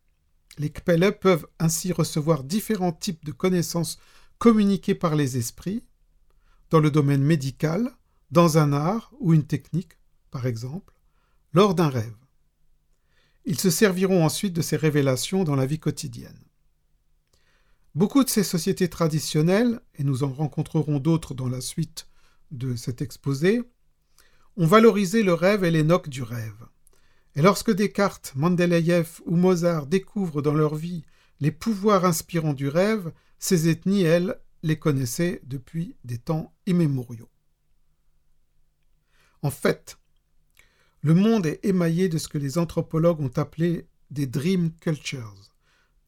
Les 0.61 0.69
Kpelle 0.69 1.19
peuvent 1.19 1.47
ainsi 1.59 1.91
recevoir 1.91 2.45
différents 2.45 2.93
types 2.93 3.25
de 3.25 3.33
connaissances 3.33 3.99
communiquées 4.37 4.95
par 4.95 5.17
les 5.17 5.39
esprits, 5.39 5.83
dans 6.69 6.81
le 6.81 6.91
domaine 6.91 7.23
médical, 7.23 7.91
dans 8.31 8.59
un 8.59 8.75
art 8.75 9.11
ou 9.21 9.33
une 9.33 9.47
technique, 9.47 9.93
par 10.31 10.45
exemple, 10.47 10.93
lors 11.55 11.75
d'un 11.75 11.89
rêve. 11.89 12.15
Ils 13.47 13.59
se 13.59 13.71
serviront 13.71 14.23
ensuite 14.23 14.53
de 14.53 14.61
ces 14.61 14.77
révélations 14.77 15.45
dans 15.45 15.57
la 15.57 15.65
vie 15.65 15.79
quotidienne. 15.79 16.45
Beaucoup 17.95 18.23
de 18.23 18.29
ces 18.29 18.45
sociétés 18.45 18.91
traditionnelles, 18.91 19.81
et 19.95 20.05
nous 20.05 20.25
en 20.25 20.31
rencontrerons 20.31 21.01
d'autres 21.01 21.33
dans 21.33 21.49
la 21.49 21.63
suite 21.63 22.07
de 22.51 22.77
cet 22.77 23.01
exposé, 23.01 23.63
ont 24.59 24.67
valorisé 24.67 25.23
le 25.23 25.33
rêve 25.33 25.65
et 25.65 25.71
les 25.71 25.85
noques 25.85 26.11
du 26.11 26.23
rêve. 26.23 26.67
Et 27.41 27.43
lorsque 27.43 27.71
Descartes, 27.71 28.35
Mendeleïev 28.37 29.23
ou 29.25 29.35
Mozart 29.35 29.87
découvrent 29.87 30.43
dans 30.43 30.53
leur 30.53 30.75
vie 30.75 31.07
les 31.41 31.51
pouvoirs 31.51 32.05
inspirants 32.05 32.53
du 32.53 32.69
rêve, 32.69 33.15
ces 33.39 33.71
ethnies, 33.71 34.03
elles, 34.03 34.39
les 34.63 34.79
connaissaient 34.79 35.41
depuis 35.45 35.97
des 36.05 36.19
temps 36.19 36.53
immémoriaux. 36.67 37.31
En 39.41 39.51
fait, 39.51 39.97
le 41.01 41.15
monde 41.15 41.47
est 41.47 41.65
émaillé 41.65 42.11
de 42.11 42.19
ce 42.19 42.29
que 42.29 42.37
les 42.37 42.59
anthropologues 42.59 43.23
ont 43.23 43.33
appelé 43.37 43.89
des 44.11 44.27
dream 44.27 44.71
cultures, 44.73 45.51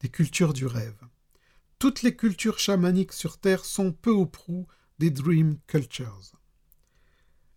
des 0.01 0.09
cultures 0.09 0.53
du 0.53 0.67
rêve. 0.67 1.01
Toutes 1.79 2.03
les 2.03 2.15
cultures 2.15 2.59
chamaniques 2.59 3.11
sur 3.11 3.39
Terre 3.39 3.65
sont 3.65 3.91
peu 3.91 4.11
ou 4.11 4.27
prou 4.27 4.67
des 4.99 5.09
dream 5.09 5.57
cultures. 5.65 6.33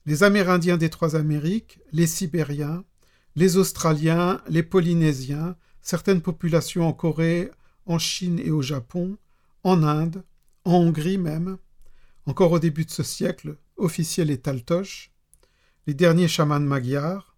Les 0.06 0.22
Amérindiens 0.22 0.78
des 0.78 0.88
trois 0.88 1.14
Amériques, 1.14 1.78
les 1.92 2.06
Sibériens, 2.06 2.82
les 3.36 3.58
Australiens, 3.58 4.40
les 4.48 4.62
Polynésiens, 4.62 5.56
certaines 5.82 6.22
populations 6.22 6.88
en 6.88 6.94
Corée, 6.94 7.50
en 7.84 7.98
Chine 7.98 8.40
et 8.42 8.50
au 8.50 8.62
Japon, 8.62 9.18
en 9.62 9.82
Inde, 9.82 10.24
en 10.64 10.76
Hongrie 10.76 11.18
même, 11.18 11.58
encore 12.24 12.52
au 12.52 12.58
début 12.58 12.86
de 12.86 12.90
ce 12.90 13.02
siècle, 13.02 13.58
officiels 13.76 14.30
et 14.30 14.38
taltoches, 14.38 15.12
les 15.86 15.92
derniers 15.92 16.28
chamans 16.28 16.60
magyars, 16.60 17.36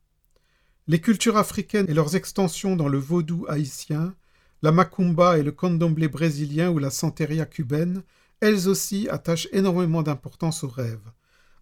les 0.86 1.00
cultures 1.00 1.36
africaines 1.36 1.90
et 1.90 1.94
leurs 1.94 2.14
extensions 2.14 2.76
dans 2.76 2.88
le 2.88 2.98
vaudou 2.98 3.44
haïtien, 3.48 4.14
la 4.62 4.70
macumba 4.70 5.36
et 5.36 5.42
le 5.42 5.52
candomblé 5.52 6.06
brésilien 6.06 6.70
ou 6.70 6.78
la 6.78 6.90
santeria 6.90 7.44
cubaine, 7.44 8.02
elles 8.40 8.68
aussi 8.68 9.08
attachent 9.08 9.48
énormément 9.50 10.02
d'importance 10.02 10.62
au 10.62 10.68
rêve, 10.68 11.10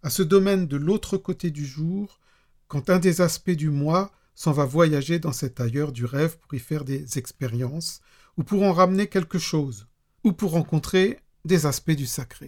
à 0.03 0.11
ce 0.11 0.21
domaine 0.21 0.67
de 0.67 0.77
l'autre 0.77 1.17
côté 1.17 1.49
du 1.49 1.65
jour, 1.65 2.19
quand 2.67 2.91
un 2.91 2.99
des 2.99 3.21
aspects 3.21 3.49
du 3.49 3.71
moi 3.71 4.11
s'en 4.37 4.51
va 4.51 4.65
voyager 4.65 5.17
dans 5.17 5.31
cet 5.31 5.59
ailleurs 5.59 5.91
du 5.91 6.05
rêve 6.05 6.37
pour 6.37 6.53
y 6.53 6.59
faire 6.59 6.85
des 6.85 7.17
expériences, 7.17 8.01
ou 8.37 8.43
pour 8.43 8.61
en 8.61 8.71
ramener 8.71 9.07
quelque 9.07 9.39
chose, 9.39 9.87
ou 10.23 10.31
pour 10.31 10.51
rencontrer 10.51 11.19
des 11.43 11.65
aspects 11.65 11.89
du 11.89 12.05
sacré. 12.05 12.45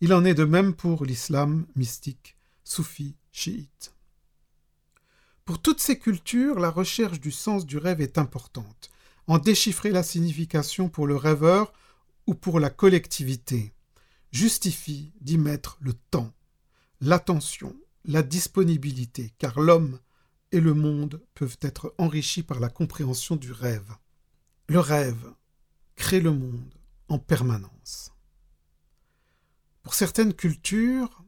Il 0.00 0.14
en 0.14 0.24
est 0.24 0.32
de 0.32 0.44
même 0.44 0.72
pour 0.72 1.04
l'islam 1.04 1.66
mystique, 1.76 2.38
soufi, 2.64 3.16
chiite. 3.30 3.92
Pour 5.44 5.60
toutes 5.60 5.82
ces 5.82 5.98
cultures, 5.98 6.58
la 6.58 6.70
recherche 6.70 7.20
du 7.20 7.32
sens 7.32 7.66
du 7.66 7.76
rêve 7.76 8.00
est 8.00 8.16
importante. 8.16 8.90
En 9.26 9.36
déchiffrer 9.36 9.90
la 9.90 10.02
signification 10.02 10.88
pour 10.88 11.06
le 11.06 11.16
rêveur 11.16 11.70
ou 12.26 12.34
pour 12.34 12.60
la 12.60 12.70
collectivité 12.70 13.74
justifie 14.32 15.12
d'y 15.20 15.36
mettre 15.36 15.76
le 15.80 15.92
temps, 15.92 16.32
l'attention, 17.02 17.76
la 18.06 18.22
disponibilité, 18.22 19.34
car 19.36 19.60
l'homme 19.60 19.98
et 20.52 20.60
le 20.60 20.74
monde 20.74 21.22
peuvent 21.34 21.58
être 21.60 21.94
enrichis 21.98 22.42
par 22.42 22.60
la 22.60 22.68
compréhension 22.68 23.36
du 23.36 23.52
rêve. 23.52 23.92
Le 24.68 24.80
rêve 24.80 25.32
crée 25.96 26.20
le 26.20 26.32
monde 26.32 26.74
en 27.08 27.18
permanence. 27.18 28.12
Pour 29.82 29.94
certaines 29.94 30.34
cultures, 30.34 31.24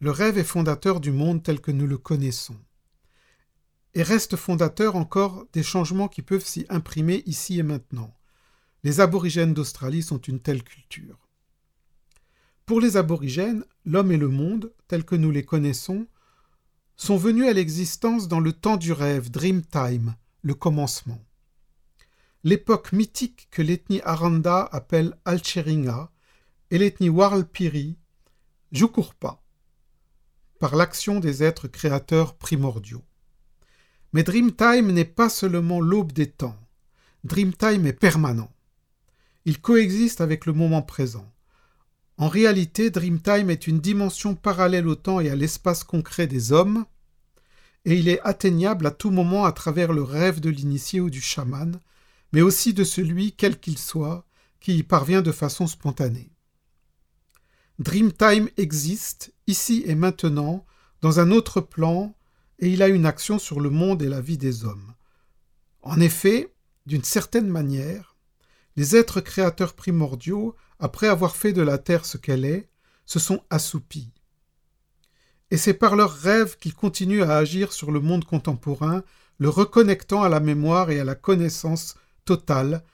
le 0.00 0.10
rêve 0.10 0.38
est 0.38 0.44
fondateur 0.44 1.00
du 1.00 1.12
monde 1.12 1.42
tel 1.42 1.60
que 1.60 1.70
nous 1.70 1.86
le 1.86 1.98
connaissons, 1.98 2.56
et 3.94 4.02
reste 4.02 4.36
fondateur 4.36 4.96
encore 4.96 5.46
des 5.52 5.62
changements 5.62 6.08
qui 6.08 6.22
peuvent 6.22 6.46
s'y 6.46 6.64
imprimer 6.68 7.22
ici 7.26 7.58
et 7.58 7.62
maintenant. 7.62 8.14
Les 8.82 9.00
aborigènes 9.00 9.52
d'Australie 9.52 10.02
sont 10.02 10.20
une 10.20 10.40
telle 10.40 10.62
culture. 10.62 11.18
Pour 12.64 12.80
les 12.80 12.96
aborigènes, 12.96 13.64
l'homme 13.84 14.12
et 14.12 14.16
le 14.16 14.28
monde, 14.28 14.72
tels 14.86 15.04
que 15.04 15.16
nous 15.16 15.30
les 15.30 15.44
connaissons, 15.44 16.06
sont 17.00 17.16
venus 17.16 17.48
à 17.48 17.54
l'existence 17.54 18.28
dans 18.28 18.40
le 18.40 18.52
temps 18.52 18.76
du 18.76 18.92
rêve, 18.92 19.30
Dream 19.30 19.62
Time, 19.62 20.16
le 20.42 20.52
commencement. 20.52 21.18
L'époque 22.44 22.92
mythique 22.92 23.48
que 23.50 23.62
l'ethnie 23.62 24.02
Aranda 24.04 24.68
appelle 24.70 25.16
Alcheringa 25.24 26.10
et 26.70 26.76
l'ethnie 26.76 27.08
Warlpiri, 27.08 27.96
Jukurpa 28.70 29.42
par 30.58 30.76
l'action 30.76 31.20
des 31.20 31.42
êtres 31.42 31.68
créateurs 31.68 32.34
primordiaux. 32.34 33.02
Mais 34.12 34.22
Dreamtime 34.22 34.92
n'est 34.92 35.06
pas 35.06 35.30
seulement 35.30 35.80
l'aube 35.80 36.12
des 36.12 36.30
temps. 36.30 36.58
Dreamtime 37.24 37.86
est 37.86 37.94
permanent. 37.94 38.52
Il 39.46 39.62
coexiste 39.62 40.20
avec 40.20 40.44
le 40.44 40.52
moment 40.52 40.82
présent. 40.82 41.32
En 42.18 42.28
réalité, 42.28 42.90
Dreamtime 42.90 43.48
est 43.48 43.66
une 43.66 43.80
dimension 43.80 44.34
parallèle 44.34 44.86
au 44.86 44.96
temps 44.96 45.20
et 45.20 45.30
à 45.30 45.34
l'espace 45.34 45.82
concret 45.84 46.26
des 46.26 46.52
hommes, 46.52 46.84
et 47.84 47.94
il 47.94 48.08
est 48.08 48.20
atteignable 48.22 48.86
à 48.86 48.90
tout 48.90 49.10
moment 49.10 49.44
à 49.44 49.52
travers 49.52 49.92
le 49.92 50.02
rêve 50.02 50.40
de 50.40 50.50
l'initié 50.50 51.00
ou 51.00 51.10
du 51.10 51.20
chaman, 51.20 51.80
mais 52.32 52.42
aussi 52.42 52.74
de 52.74 52.84
celui, 52.84 53.32
quel 53.32 53.58
qu'il 53.58 53.78
soit, 53.78 54.26
qui 54.60 54.76
y 54.76 54.82
parvient 54.82 55.22
de 55.22 55.32
façon 55.32 55.66
spontanée. 55.66 56.30
Dreamtime 57.78 58.50
existe, 58.56 59.32
ici 59.46 59.82
et 59.86 59.94
maintenant, 59.94 60.66
dans 61.00 61.18
un 61.18 61.30
autre 61.30 61.60
plan, 61.60 62.14
et 62.58 62.68
il 62.68 62.82
a 62.82 62.88
une 62.88 63.06
action 63.06 63.38
sur 63.38 63.60
le 63.60 63.70
monde 63.70 64.02
et 64.02 64.08
la 64.08 64.20
vie 64.20 64.36
des 64.36 64.64
hommes. 64.64 64.94
En 65.82 65.98
effet, 65.98 66.52
d'une 66.84 67.04
certaine 67.04 67.48
manière, 67.48 68.16
les 68.76 68.96
êtres 68.96 69.20
créateurs 69.20 69.74
primordiaux, 69.74 70.54
après 70.78 71.08
avoir 71.08 71.36
fait 71.36 71.54
de 71.54 71.62
la 71.62 71.78
Terre 71.78 72.04
ce 72.04 72.18
qu'elle 72.18 72.44
est, 72.44 72.68
se 73.06 73.18
sont 73.18 73.42
assoupis. 73.48 74.12
Et 75.50 75.56
c'est 75.56 75.74
par 75.74 75.96
leurs 75.96 76.14
rêves 76.14 76.56
qu'ils 76.58 76.74
continuent 76.74 77.22
à 77.22 77.36
agir 77.36 77.72
sur 77.72 77.90
le 77.90 78.00
monde 78.00 78.24
contemporain, 78.24 79.02
le 79.38 79.48
reconnectant 79.48 80.22
à 80.22 80.28
la 80.28 80.40
mémoire 80.40 80.90
et 80.90 81.00
à 81.00 81.04
la 81.04 81.14
connaissance 81.14 81.96
totale, 82.24 82.84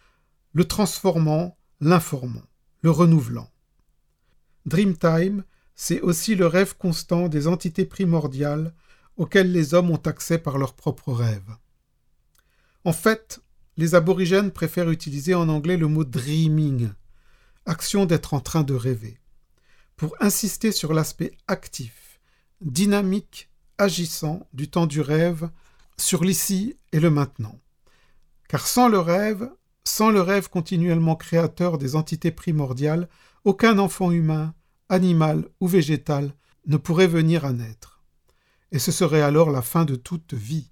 le 0.52 0.64
transformant, 0.64 1.58
l'informant, 1.80 2.44
le 2.80 2.90
renouvelant. 2.90 3.50
Dreamtime, 4.64 5.44
c'est 5.74 6.00
aussi 6.00 6.34
le 6.34 6.46
rêve 6.46 6.76
constant 6.76 7.28
des 7.28 7.46
entités 7.46 7.84
primordiales 7.84 8.74
auxquelles 9.16 9.52
les 9.52 9.74
hommes 9.74 9.90
ont 9.90 9.96
accès 9.96 10.38
par 10.38 10.56
leurs 10.56 10.74
propres 10.74 11.12
rêves. 11.12 11.56
En 12.84 12.92
fait, 12.92 13.40
les 13.76 13.94
aborigènes 13.94 14.50
préfèrent 14.50 14.90
utiliser 14.90 15.34
en 15.34 15.48
anglais 15.48 15.76
le 15.76 15.88
mot 15.88 16.04
dreaming, 16.04 16.90
action 17.66 18.06
d'être 18.06 18.32
en 18.32 18.40
train 18.40 18.62
de 18.62 18.74
rêver, 18.74 19.18
pour 19.96 20.14
insister 20.20 20.72
sur 20.72 20.94
l'aspect 20.94 21.36
actif, 21.48 22.05
dynamique, 22.60 23.50
agissant 23.78 24.46
du 24.52 24.68
temps 24.68 24.86
du 24.86 25.00
rêve, 25.00 25.50
sur 25.98 26.24
l'ici 26.24 26.76
et 26.92 27.00
le 27.00 27.10
maintenant. 27.10 27.58
Car 28.48 28.66
sans 28.66 28.88
le 28.88 28.98
rêve, 28.98 29.50
sans 29.84 30.10
le 30.10 30.20
rêve 30.20 30.48
continuellement 30.48 31.16
créateur 31.16 31.78
des 31.78 31.96
entités 31.96 32.30
primordiales, 32.30 33.08
aucun 33.44 33.78
enfant 33.78 34.10
humain, 34.10 34.54
animal 34.88 35.48
ou 35.60 35.68
végétal 35.68 36.32
ne 36.66 36.76
pourrait 36.76 37.06
venir 37.06 37.44
à 37.44 37.52
naître. 37.52 38.02
Et 38.72 38.78
ce 38.78 38.92
serait 38.92 39.22
alors 39.22 39.50
la 39.50 39.62
fin 39.62 39.84
de 39.84 39.94
toute 39.94 40.34
vie. 40.34 40.70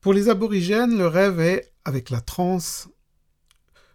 Pour 0.00 0.14
les 0.14 0.28
aborigènes, 0.28 0.96
le 0.96 1.06
rêve 1.06 1.40
est, 1.40 1.72
avec 1.84 2.10
la 2.10 2.20
transe, 2.20 2.88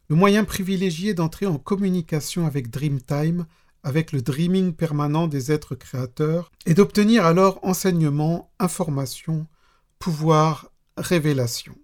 le 0.10 0.16
moyen 0.16 0.44
privilégié 0.44 1.14
d'entrer 1.14 1.46
en 1.46 1.58
communication 1.58 2.46
avec 2.46 2.70
Dreamtime, 2.70 3.48
avec 3.86 4.12
le 4.12 4.24
dreaming 4.24 4.74
permanent 4.74 5.28
des 5.28 5.52
êtres 5.52 5.76
créateurs, 5.76 6.52
et 6.66 6.74
d'obtenir 6.74 7.24
alors 7.24 7.60
enseignement, 7.62 8.52
information, 8.60 9.46
pouvoir, 10.00 10.72
révélation. 10.98 11.76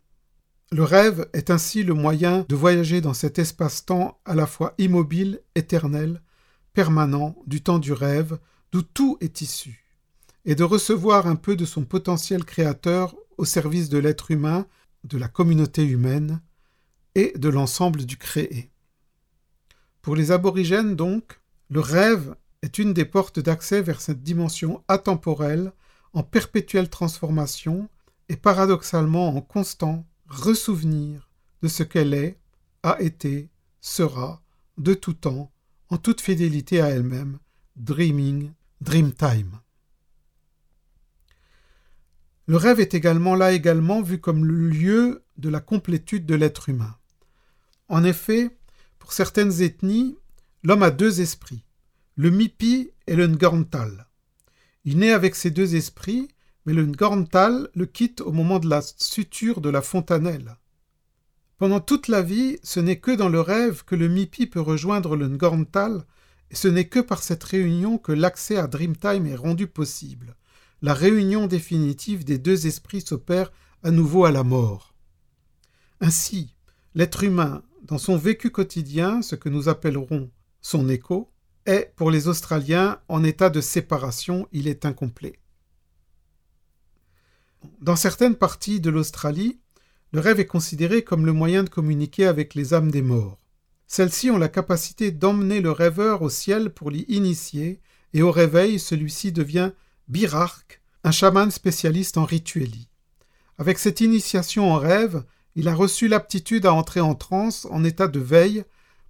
Le 0.71 0.83
rêve 0.83 1.29
est 1.33 1.51
ainsi 1.51 1.83
le 1.83 1.93
moyen 1.93 2.43
de 2.49 2.55
voyager 2.55 3.01
dans 3.01 3.13
cet 3.13 3.37
espace-temps 3.37 4.19
à 4.25 4.33
la 4.33 4.47
fois 4.47 4.73
immobile, 4.79 5.41
éternel, 5.53 6.23
permanent, 6.73 7.35
du 7.45 7.61
temps 7.61 7.77
du 7.77 7.93
rêve, 7.93 8.39
d'où 8.71 8.81
tout 8.81 9.17
est 9.21 9.41
issu, 9.41 9.85
et 10.43 10.55
de 10.55 10.63
recevoir 10.63 11.27
un 11.27 11.35
peu 11.35 11.55
de 11.55 11.65
son 11.65 11.83
potentiel 11.83 12.45
créateur 12.45 13.15
au 13.37 13.45
service 13.45 13.89
de 13.89 13.99
l'être 13.99 14.31
humain, 14.31 14.65
de 15.03 15.19
la 15.19 15.27
communauté 15.27 15.83
humaine 15.83 16.41
et 17.13 17.33
de 17.37 17.49
l'ensemble 17.49 18.05
du 18.05 18.17
créé. 18.17 18.71
Pour 20.01 20.15
les 20.15 20.31
aborigènes, 20.31 20.95
donc, 20.95 21.40
le 21.71 21.79
rêve 21.79 22.35
est 22.61 22.79
une 22.79 22.93
des 22.93 23.05
portes 23.05 23.39
d'accès 23.39 23.81
vers 23.81 24.01
cette 24.01 24.21
dimension 24.21 24.83
atemporelle, 24.89 25.71
en 26.11 26.21
perpétuelle 26.21 26.89
transformation 26.89 27.87
et 28.27 28.35
paradoxalement 28.35 29.29
en 29.29 29.39
constant 29.39 30.05
ressouvenir 30.27 31.29
de 31.61 31.69
ce 31.69 31.83
qu'elle 31.83 32.13
est, 32.13 32.37
a 32.83 33.01
été, 33.01 33.49
sera, 33.79 34.41
de 34.77 34.93
tout 34.93 35.13
temps, 35.13 35.49
en 35.89 35.97
toute 35.97 36.19
fidélité 36.19 36.81
à 36.81 36.89
elle-même, 36.89 37.39
dreaming, 37.77 38.51
dreamtime. 38.81 39.61
Le 42.47 42.57
rêve 42.57 42.81
est 42.81 42.93
également 42.93 43.35
là 43.35 43.53
également 43.53 44.01
vu 44.01 44.19
comme 44.19 44.43
le 44.43 44.67
lieu 44.67 45.23
de 45.37 45.47
la 45.47 45.61
complétude 45.61 46.25
de 46.25 46.35
l'être 46.35 46.67
humain. 46.67 46.97
En 47.87 48.03
effet, 48.03 48.57
pour 48.99 49.13
certaines 49.13 49.61
ethnies, 49.61 50.17
l'homme 50.63 50.83
a 50.83 50.91
deux 50.91 51.21
esprits, 51.21 51.63
le 52.15 52.29
Mipi 52.29 52.91
et 53.07 53.15
le 53.15 53.27
Ngorntal. 53.27 54.07
Il 54.85 54.99
naît 54.99 55.11
avec 55.11 55.35
ces 55.35 55.51
deux 55.51 55.75
esprits, 55.75 56.27
mais 56.65 56.73
le 56.73 56.85
Ngorntal 56.85 57.69
le 57.73 57.85
quitte 57.85 58.21
au 58.21 58.31
moment 58.31 58.59
de 58.59 58.69
la 58.69 58.81
suture 58.81 59.61
de 59.61 59.69
la 59.69 59.81
fontanelle. 59.81 60.57
Pendant 61.57 61.79
toute 61.79 62.07
la 62.07 62.21
vie, 62.21 62.57
ce 62.63 62.79
n'est 62.79 62.99
que 62.99 63.11
dans 63.11 63.29
le 63.29 63.41
rêve 63.41 63.83
que 63.85 63.95
le 63.95 64.07
Mipi 64.07 64.47
peut 64.47 64.61
rejoindre 64.61 65.15
le 65.15 65.27
Ngorntal, 65.27 66.05
et 66.51 66.55
ce 66.55 66.67
n'est 66.67 66.87
que 66.87 66.99
par 66.99 67.23
cette 67.23 67.43
réunion 67.43 67.97
que 67.97 68.11
l'accès 68.11 68.57
à 68.57 68.67
Dreamtime 68.67 69.25
est 69.27 69.35
rendu 69.35 69.67
possible. 69.67 70.35
La 70.81 70.93
réunion 70.93 71.47
définitive 71.47 72.23
des 72.23 72.37
deux 72.37 72.67
esprits 72.67 73.01
s'opère 73.01 73.51
à 73.83 73.91
nouveau 73.91 74.25
à 74.25 74.31
la 74.31 74.43
mort. 74.43 74.93
Ainsi, 76.01 76.55
l'être 76.93 77.23
humain, 77.23 77.63
dans 77.83 77.99
son 77.99 78.17
vécu 78.17 78.49
quotidien, 78.49 79.21
ce 79.21 79.35
que 79.35 79.49
nous 79.49 79.69
appellerons 79.69 80.29
son 80.61 80.89
écho, 80.89 81.31
est, 81.65 81.93
pour 81.95 82.11
les 82.11 82.27
Australiens, 82.27 82.99
en 83.07 83.23
état 83.23 83.49
de 83.49 83.61
séparation, 83.61 84.47
il 84.51 84.67
est 84.67 84.85
incomplet. 84.85 85.33
Dans 87.81 87.95
certaines 87.95 88.35
parties 88.35 88.79
de 88.79 88.89
l'Australie, 88.89 89.59
le 90.13 90.19
rêve 90.19 90.39
est 90.39 90.45
considéré 90.45 91.03
comme 91.03 91.25
le 91.25 91.33
moyen 91.33 91.63
de 91.63 91.69
communiquer 91.69 92.25
avec 92.25 92.55
les 92.55 92.73
âmes 92.73 92.91
des 92.91 93.01
morts. 93.01 93.37
Celles-ci 93.87 94.31
ont 94.31 94.37
la 94.37 94.49
capacité 94.49 95.11
d'emmener 95.11 95.61
le 95.61 95.71
rêveur 95.71 96.21
au 96.21 96.29
ciel 96.29 96.69
pour 96.69 96.91
l'y 96.91 97.05
initier, 97.07 97.81
et 98.13 98.21
au 98.21 98.31
réveil, 98.31 98.79
celui-ci 98.79 99.31
devient 99.31 99.71
birarque, 100.07 100.81
un 101.03 101.11
chaman 101.11 101.49
spécialiste 101.51 102.17
en 102.17 102.25
rituelie. 102.25 102.89
Avec 103.57 103.79
cette 103.79 104.01
initiation 104.01 104.71
en 104.71 104.77
rêve, 104.77 105.23
il 105.55 105.67
a 105.67 105.75
reçu 105.75 106.07
l'aptitude 106.07 106.65
à 106.65 106.73
entrer 106.73 106.99
en 106.99 107.15
transe, 107.15 107.67
en 107.69 107.83
état 107.83 108.07
de 108.07 108.19
veille, 108.19 108.63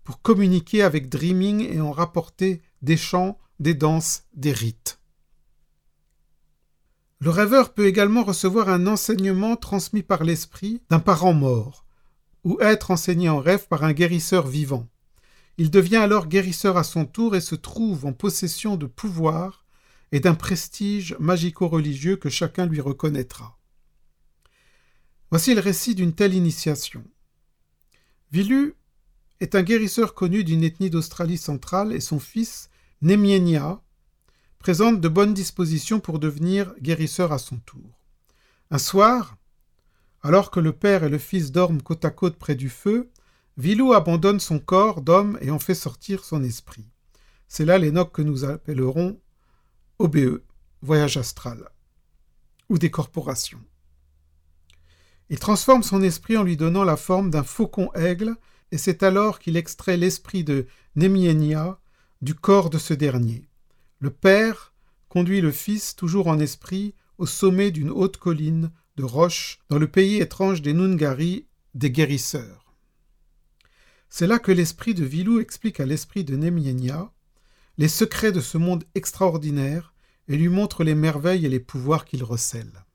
pour 0.04 0.22
communiquer 0.22 0.82
avec 0.84 1.10
Dreaming 1.10 1.62
et 1.72 1.80
en 1.82 1.92
rapporter 1.92 2.62
des 2.82 2.98
chants, 2.98 3.38
des 3.60 3.74
danses, 3.74 4.24
des 4.34 4.52
rites. 4.52 5.00
Le 7.20 7.30
rêveur 7.30 7.74
peut 7.74 7.86
également 7.86 8.24
recevoir 8.24 8.70
un 8.70 8.88
enseignement 8.88 9.56
transmis 9.56 10.02
par 10.02 10.24
l'esprit 10.24 10.82
d'un 10.90 11.00
parent 11.00 11.34
mort, 11.34 11.86
ou 12.44 12.58
être 12.62 12.90
enseigné 12.90 13.30
en 13.30 13.38
rêve 13.38 13.68
par 13.68 13.84
un 13.84 13.94
guérisseur 13.94 14.48
vivant. 14.48 14.88
Il 15.58 15.70
devient 15.70 15.98
alors 15.98 16.28
guérisseur 16.28 16.78
à 16.78 16.84
son 16.84 17.06
tour 17.06 17.36
et 17.36 17.42
se 17.42 17.54
trouve 17.54 18.08
en 18.08 18.14
possession 18.14 18.76
de 18.76 18.88
pouvoirs 18.88 19.66
et 20.12 20.20
d'un 20.20 20.34
prestige 20.34 21.16
magico-religieux 21.20 22.16
que 22.16 22.30
chacun 22.30 22.66
lui 22.66 22.82
reconnaîtra. 22.82 23.60
Voici 25.30 25.54
le 25.54 25.62
récit 25.62 25.94
d'une 25.94 26.14
telle 26.14 26.34
initiation. 26.34 27.04
Vilu 28.32 28.74
est 29.42 29.56
un 29.56 29.64
guérisseur 29.64 30.14
connu 30.14 30.44
d'une 30.44 30.64
ethnie 30.64 30.92
d'Australie 30.92 31.40
centrale 31.40 31.92
et 31.92 32.00
son 32.00 32.20
fils, 32.20 32.70
Nemienia, 33.02 33.82
présente 34.60 35.02
de 35.02 35.08
bonnes 35.08 35.34
dispositions 35.34 36.00
pour 36.00 36.20
devenir 36.20 36.76
guérisseur 36.80 37.32
à 37.32 37.40
son 37.40 37.58
tour. 37.58 38.00
Un 38.70 38.78
soir, 38.78 39.36
alors 40.22 40.52
que 40.52 40.60
le 40.60 40.74
père 40.74 41.04
et 41.04 41.10
le 41.10 41.18
fils 41.18 41.52
dorment 41.52 41.82
côte 41.82 42.06
à 42.06 42.12
côte 42.12 42.38
près 42.38 42.54
du 42.54 42.70
feu, 42.70 43.10
Vilou 43.58 43.94
abandonne 43.94 44.40
son 44.40 44.60
corps 44.60 45.02
d'homme 45.02 45.40
et 45.42 45.50
en 45.50 45.60
fait 45.60 45.74
sortir 45.74 46.24
son 46.24 46.44
esprit. 46.44 46.86
C'est 47.48 47.66
là 47.66 47.80
l'énoque 47.80 48.14
que 48.14 48.22
nous 48.22 48.46
appellerons 48.46 49.20
OBE, 49.98 50.44
voyage 50.84 51.18
astral, 51.18 51.68
ou 52.70 52.78
décorporation. 52.78 53.60
Il 55.30 55.40
transforme 55.40 55.82
son 55.82 56.04
esprit 56.04 56.38
en 56.38 56.44
lui 56.44 56.58
donnant 56.58 56.84
la 56.84 56.98
forme 56.98 57.32
d'un 57.32 57.44
faucon-aigle, 57.44 58.36
et 58.72 58.78
c'est 58.78 59.04
alors 59.04 59.40
qu'il 59.40 59.58
extrait 59.58 59.98
l'esprit 59.98 60.44
de 60.44 60.68
Nemienia 60.96 61.80
du 62.22 62.36
corps 62.36 62.70
de 62.70 62.78
ce 62.78 62.94
dernier. 62.94 63.48
Le 64.00 64.10
Père 64.10 64.74
conduit 65.10 65.42
le 65.42 65.52
Fils, 65.52 65.96
toujours 65.96 66.28
en 66.28 66.40
esprit, 66.40 66.94
au 67.18 67.26
sommet 67.26 67.72
d'une 67.72 67.90
haute 67.90 68.18
colline 68.18 68.72
de 68.96 69.04
roches 69.04 69.60
dans 69.70 69.78
le 69.78 69.88
pays 69.88 70.18
étrange 70.18 70.62
des 70.62 70.74
Nungari, 70.74 71.46
des 71.74 71.92
guérisseurs. 71.92 72.74
C'est 74.10 74.28
là 74.28 74.40
que 74.40 74.52
l'esprit 74.52 74.94
de 74.94 75.06
Vilou 75.06 75.40
explique 75.40 75.80
à 75.80 75.86
l'esprit 75.86 76.24
de 76.24 76.36
Nemienia 76.36 77.12
les 77.78 77.88
secrets 77.88 78.32
de 78.32 78.42
ce 78.42 78.58
monde 78.58 78.84
extraordinaire 78.96 79.94
et 80.28 80.38
lui 80.38 80.50
montre 80.50 80.84
les 80.84 80.96
merveilles 80.96 81.46
et 81.46 81.50
les 81.50 81.60
pouvoirs 81.60 82.06
qu'il 82.06 82.24
recèle. 82.24 82.86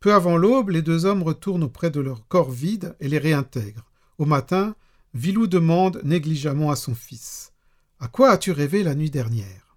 Peu 0.00 0.12
avant 0.14 0.36
l'aube, 0.36 0.70
les 0.70 0.82
deux 0.82 1.04
hommes 1.04 1.22
retournent 1.22 1.64
auprès 1.64 1.90
de 1.90 2.00
leur 2.00 2.28
corps 2.28 2.50
vide 2.50 2.94
et 3.00 3.08
les 3.08 3.18
réintègrent. 3.18 3.90
Au 4.18 4.24
matin, 4.24 4.74
Vilou 5.12 5.46
demande 5.46 6.00
négligemment 6.02 6.70
à 6.70 6.76
son 6.76 6.94
fils 6.94 7.52
À 8.00 8.08
quoi 8.08 8.30
as-tu 8.30 8.50
rêvé 8.50 8.82
la 8.82 8.94
nuit 8.94 9.10
dernière? 9.10 9.76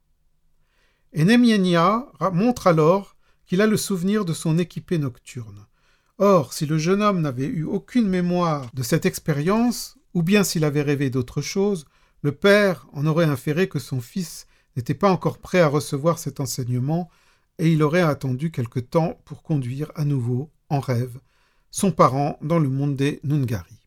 Et 1.12 1.25
montre 1.25 2.67
alors 2.67 3.17
qu'il 3.45 3.62
a 3.62 3.67
le 3.67 3.78
souvenir 3.78 4.23
de 4.23 4.34
son 4.34 4.58
équipée 4.58 4.97
nocturne. 4.97 5.65
Or, 6.19 6.54
si 6.54 6.65
le 6.65 6.78
jeune 6.78 7.02
homme 7.02 7.21
n'avait 7.21 7.47
eu 7.47 7.63
aucune 7.63 8.08
mémoire 8.08 8.69
de 8.73 8.84
cette 8.84 9.06
expérience, 9.06 9.97
ou 10.13 10.23
bien 10.23 10.43
s'il 10.43 10.63
avait 10.63 10.84
rêvé 10.84 11.10
d'autre 11.10 11.41
chose, 11.41 11.86
le 12.21 12.32
père 12.32 12.88
en 12.93 13.06
aurait 13.06 13.25
inféré 13.25 13.67
que 13.67 13.80
son 13.80 13.99
fils 13.99 14.47
n'était 14.75 14.93
pas 14.93 15.12
encore 15.12 15.39
prêt 15.39 15.60
à 15.62 15.67
recevoir 15.67 16.19
cet 16.19 16.39
enseignement, 16.39 17.10
et 17.58 17.71
il 17.71 17.84
aurait 17.84 18.02
attendu 18.02 18.52
quelque 18.52 18.80
temps 18.80 19.19
pour 19.25 19.43
conduire 19.43 19.91
à 19.95 20.06
nouveau, 20.06 20.49
en 20.69 20.80
rêve, 20.80 21.19
son 21.71 21.91
parent 21.91 22.38
dans 22.41 22.60
le 22.60 22.69
monde 22.69 22.95
des 22.95 23.19
Nungari. 23.23 23.78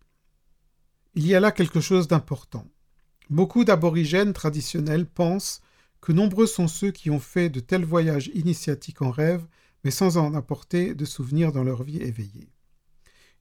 Il 1.14 1.26
y 1.26 1.34
a 1.34 1.40
là 1.40 1.52
quelque 1.52 1.80
chose 1.80 2.08
d'important. 2.08 2.66
Beaucoup 3.28 3.64
d'aborigènes 3.64 4.32
traditionnels 4.32 5.06
pensent 5.06 5.60
que 6.00 6.10
nombreux 6.10 6.46
sont 6.46 6.68
ceux 6.68 6.90
qui 6.90 7.10
ont 7.10 7.20
fait 7.20 7.50
de 7.50 7.60
tels 7.60 7.84
voyages 7.84 8.30
initiatiques 8.34 9.02
en 9.02 9.10
rêve, 9.10 9.46
mais 9.84 9.90
sans 9.90 10.16
en 10.16 10.34
apporter 10.34 10.94
de 10.94 11.04
souvenirs 11.04 11.52
dans 11.52 11.64
leur 11.64 11.82
vie 11.82 12.00
éveillée. 12.00 12.50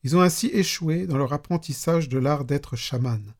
Ils 0.03 0.17
ont 0.17 0.21
ainsi 0.21 0.47
échoué 0.47 1.07
dans 1.07 1.17
leur 1.17 1.31
apprentissage 1.31 2.10
de 2.10 2.17
l'art 2.17 2.43
d'être 2.43 2.75
chaman. 2.75 3.34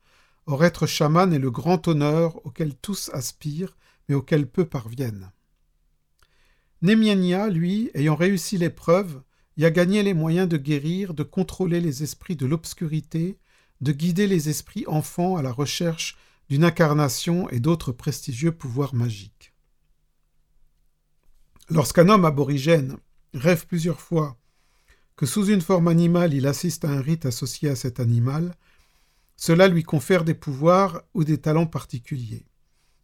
Or 0.46 0.64
être 0.64 0.88
chaman 0.88 1.34
est 1.34 1.40
le 1.40 1.52
grand 1.52 1.88
honneur 1.90 2.46
auquel 2.46 2.76
tous 2.76 3.10
aspirent, 3.14 3.76
mais 4.08 4.16
auquel 4.16 4.48
peu 4.48 4.66
parviennent. 4.66 5.32
Nemiania, 6.82 7.50
lui, 7.50 7.92
ayant 7.96 8.16
réussi 8.16 8.58
l'épreuve, 8.58 9.22
y 9.58 9.66
a 9.66 9.72
gagné 9.72 10.04
les 10.04 10.14
moyens 10.14 10.48
de 10.48 10.58
guérir, 10.58 11.14
de 11.14 11.24
contrôler 11.24 11.82
les 11.82 12.02
esprits 12.02 12.36
de 12.38 12.46
l'obscurité, 12.46 13.38
de 13.82 13.92
guider 13.92 14.28
les 14.28 14.50
esprits 14.50 14.86
enfants 14.88 15.36
à 15.36 15.42
la 15.42 15.52
recherche 15.52 16.18
d'une 16.50 16.64
incarnation 16.64 17.50
et 17.50 17.60
d'autres 17.60 17.92
prestigieux 17.92 18.52
pouvoirs 18.52 18.94
magiques. 18.94 19.54
Lorsqu'un 21.70 22.10
homme 22.10 22.26
aborigène 22.26 22.98
rêve 23.34 23.66
plusieurs 23.66 24.02
fois 24.02 24.38
que 25.16 25.26
sous 25.26 25.46
une 25.48 25.62
forme 25.62 25.88
animale 25.88 26.34
il 26.34 26.48
assiste 26.48 26.86
à 26.86 26.90
un 26.90 27.02
rite 27.02 27.26
associé 27.26 27.70
à 27.70 27.76
cet 27.76 28.00
animal, 28.00 28.56
cela 29.38 29.68
lui 29.68 29.84
confère 29.84 30.24
des 30.24 30.34
pouvoirs 30.34 31.04
ou 31.14 31.24
des 31.24 31.40
talents 31.40 31.68
particuliers. 31.68 32.46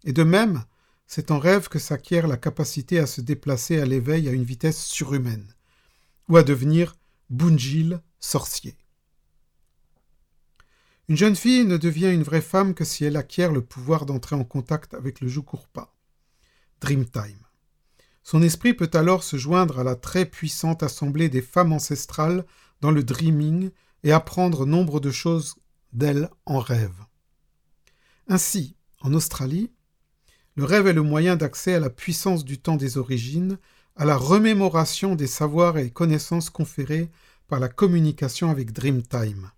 Et 0.04 0.14
de 0.14 0.24
même, 0.24 0.64
c'est 1.08 1.32
en 1.32 1.40
rêve 1.40 1.70
que 1.70 1.80
s'acquiert 1.80 2.28
la 2.28 2.38
capacité 2.38 3.00
à 3.00 3.08
se 3.08 3.22
déplacer 3.22 3.80
à 3.80 3.86
l'éveil 3.86 4.28
à 4.28 4.34
une 4.34 4.44
vitesse 4.44 4.84
surhumaine, 4.84 5.48
ou 6.28 6.38
à 6.38 6.44
devenir 6.44 6.96
Bunjil, 7.30 8.02
sorcier. 8.20 8.76
Une 11.10 11.16
jeune 11.16 11.38
fille 11.38 11.64
ne 11.64 11.78
devient 11.78 12.12
une 12.14 12.24
vraie 12.24 12.42
femme 12.42 12.74
que 12.74 12.84
si 12.84 13.06
elle 13.06 13.16
acquiert 13.16 13.54
le 13.54 13.62
pouvoir 13.62 14.06
d'entrer 14.06 14.36
en 14.36 14.44
contact 14.44 14.94
avec 14.94 15.22
le 15.22 15.30
Jukurpa. 15.30 15.94
Dreamtime. 16.82 17.40
Son 18.24 18.42
esprit 18.42 18.74
peut 18.74 18.92
alors 18.94 19.24
se 19.24 19.38
joindre 19.38 19.80
à 19.80 19.86
la 19.86 19.96
très 19.96 20.26
puissante 20.26 20.84
assemblée 20.84 21.30
des 21.30 21.42
femmes 21.42 21.72
ancestrales 21.72 22.46
dans 22.82 22.92
le 22.92 23.04
dreaming 23.04 23.70
et 24.04 24.12
apprendre 24.12 24.66
nombre 24.66 25.00
de 25.00 25.10
choses 25.10 25.56
d'elles 25.94 26.30
en 26.46 26.60
rêve. 26.60 27.06
Ainsi, 28.28 28.76
en 29.00 29.14
Australie, 29.14 29.72
le 30.56 30.66
rêve 30.66 30.88
est 30.88 30.94
le 30.94 31.04
moyen 31.04 31.38
d'accès 31.38 31.76
à 31.76 31.80
la 31.80 31.90
puissance 31.90 32.44
du 32.44 32.60
temps 32.60 32.76
des 32.76 32.98
origines, 32.98 33.58
à 33.96 34.04
la 34.04 34.18
remémoration 34.18 35.16
des 35.16 35.28
savoirs 35.28 35.78
et 35.78 35.90
connaissances 35.90 36.50
conférés 36.50 37.10
par 37.48 37.62
la 37.62 37.70
communication 37.70 38.52
avec 38.52 38.74
Dreamtime. 38.74 39.52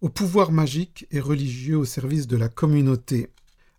Au 0.00 0.08
pouvoir 0.08 0.52
magique 0.52 1.06
et 1.10 1.20
religieux 1.20 1.76
au 1.76 1.84
service 1.84 2.26
de 2.26 2.36
la 2.36 2.48
communauté, 2.48 3.32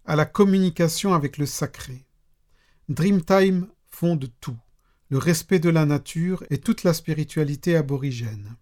à 0.05 0.15
la 0.15 0.25
communication 0.25 1.13
avec 1.13 1.37
le 1.37 1.45
sacré. 1.45 2.05
Dreamtime 2.89 3.67
fonde 3.87 4.29
tout, 4.41 4.57
le 5.09 5.17
respect 5.17 5.59
de 5.59 5.69
la 5.69 5.85
nature 5.85 6.43
et 6.49 6.57
toute 6.57 6.83
la 6.83 6.93
spiritualité 6.93 7.75
aborigène. 7.75 8.55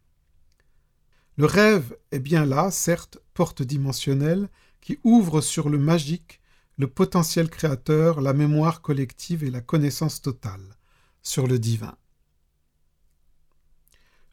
Le 1.37 1.45
rêve 1.45 1.95
est 2.11 2.19
bien 2.19 2.45
là, 2.45 2.71
certes, 2.71 3.19
porte 3.33 3.61
dimensionnelle, 3.61 4.49
qui 4.81 4.99
ouvre 5.03 5.41
sur 5.41 5.69
le 5.69 5.77
magique, 5.77 6.41
le 6.77 6.87
potentiel 6.87 7.49
créateur, 7.49 8.21
la 8.21 8.33
mémoire 8.33 8.81
collective 8.81 9.43
et 9.43 9.51
la 9.51 9.61
connaissance 9.61 10.21
totale, 10.21 10.77
sur 11.21 11.47
le 11.47 11.59
divin. 11.59 11.95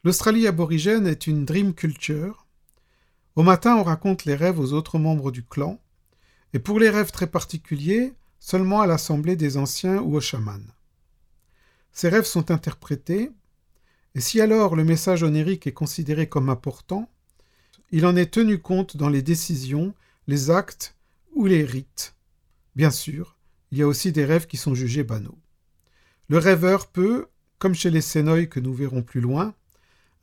L'Australie 0.03 0.47
aborigène 0.47 1.07
est 1.07 1.25
une 1.25 1.45
dream 1.45 1.73
culture. 1.73 2.44
Au 3.35 3.43
matin, 3.43 3.75
on 3.75 3.83
raconte 3.83 4.23
les 4.23 4.35
rêves 4.35 4.59
aux 4.59 4.71
autres 4.71 4.97
membres 4.97 5.29
du 5.29 5.43
clan, 5.43 5.81
et 6.53 6.59
pour 6.59 6.79
les 6.79 6.89
rêves 6.89 7.11
très 7.11 7.27
particuliers, 7.27 8.13
seulement 8.39 8.79
à 8.79 8.87
l'assemblée 8.87 9.35
des 9.35 9.57
anciens 9.57 9.99
ou 10.01 10.15
aux 10.15 10.21
chamans. 10.21 10.59
Ces 11.91 12.07
rêves 12.07 12.25
sont 12.25 12.49
interprétés, 12.49 13.31
et 14.15 14.21
si 14.21 14.39
alors 14.39 14.77
le 14.77 14.85
message 14.85 15.23
onirique 15.23 15.67
est 15.67 15.73
considéré 15.73 16.29
comme 16.29 16.49
important, 16.49 17.09
il 17.91 18.05
en 18.05 18.15
est 18.15 18.33
tenu 18.33 18.59
compte 18.59 18.95
dans 18.95 19.09
les 19.09 19.21
décisions, 19.21 19.93
les 20.27 20.49
actes 20.49 20.95
ou 21.33 21.45
les 21.45 21.65
rites. 21.65 22.15
Bien 22.75 22.91
sûr, 22.91 23.35
il 23.71 23.77
y 23.77 23.81
a 23.81 23.87
aussi 23.87 24.13
des 24.13 24.23
rêves 24.23 24.47
qui 24.47 24.55
sont 24.55 24.75
jugés 24.75 25.03
banaux. 25.03 25.37
Le 26.29 26.37
rêveur 26.37 26.87
peut, 26.87 27.27
comme 27.59 27.75
chez 27.75 27.89
les 27.89 28.01
Sénoïs 28.01 28.47
que 28.47 28.61
nous 28.61 28.73
verrons 28.73 29.03
plus 29.03 29.21
loin, 29.21 29.53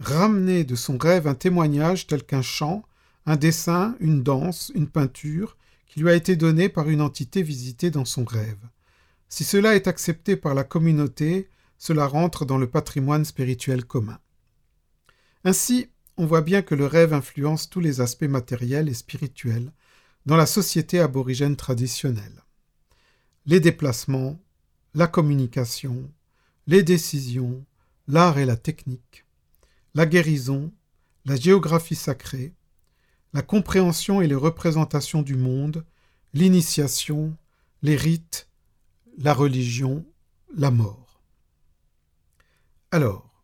ramener 0.00 0.64
de 0.64 0.74
son 0.74 0.96
rêve 0.96 1.26
un 1.26 1.34
témoignage 1.34 2.06
tel 2.06 2.24
qu'un 2.24 2.42
chant, 2.42 2.82
un 3.26 3.36
dessin, 3.36 3.96
une 4.00 4.22
danse, 4.22 4.72
une 4.74 4.88
peinture, 4.88 5.56
qui 5.86 6.00
lui 6.00 6.10
a 6.10 6.14
été 6.14 6.36
donné 6.36 6.68
par 6.68 6.88
une 6.88 7.00
entité 7.00 7.42
visitée 7.42 7.90
dans 7.90 8.04
son 8.04 8.24
rêve. 8.24 8.68
Si 9.28 9.44
cela 9.44 9.74
est 9.74 9.86
accepté 9.86 10.36
par 10.36 10.54
la 10.54 10.64
communauté, 10.64 11.48
cela 11.78 12.06
rentre 12.06 12.44
dans 12.44 12.58
le 12.58 12.68
patrimoine 12.68 13.24
spirituel 13.24 13.84
commun. 13.84 14.18
Ainsi, 15.44 15.88
on 16.16 16.26
voit 16.26 16.42
bien 16.42 16.62
que 16.62 16.74
le 16.74 16.86
rêve 16.86 17.12
influence 17.12 17.68
tous 17.68 17.80
les 17.80 18.00
aspects 18.00 18.24
matériels 18.24 18.88
et 18.88 18.94
spirituels 18.94 19.72
dans 20.26 20.36
la 20.36 20.46
société 20.46 21.00
aborigène 21.00 21.56
traditionnelle. 21.56 22.44
Les 23.46 23.60
déplacements, 23.60 24.40
la 24.94 25.06
communication, 25.06 26.10
les 26.66 26.82
décisions, 26.82 27.64
l'art 28.06 28.38
et 28.38 28.46
la 28.46 28.56
technique 28.56 29.24
la 29.94 30.06
guérison, 30.06 30.72
la 31.24 31.36
géographie 31.36 31.94
sacrée, 31.94 32.54
la 33.32 33.42
compréhension 33.42 34.20
et 34.20 34.26
les 34.26 34.34
représentations 34.34 35.22
du 35.22 35.36
monde, 35.36 35.84
l'initiation, 36.34 37.36
les 37.82 37.96
rites, 37.96 38.48
la 39.18 39.34
religion, 39.34 40.04
la 40.54 40.70
mort. 40.70 41.22
Alors, 42.90 43.42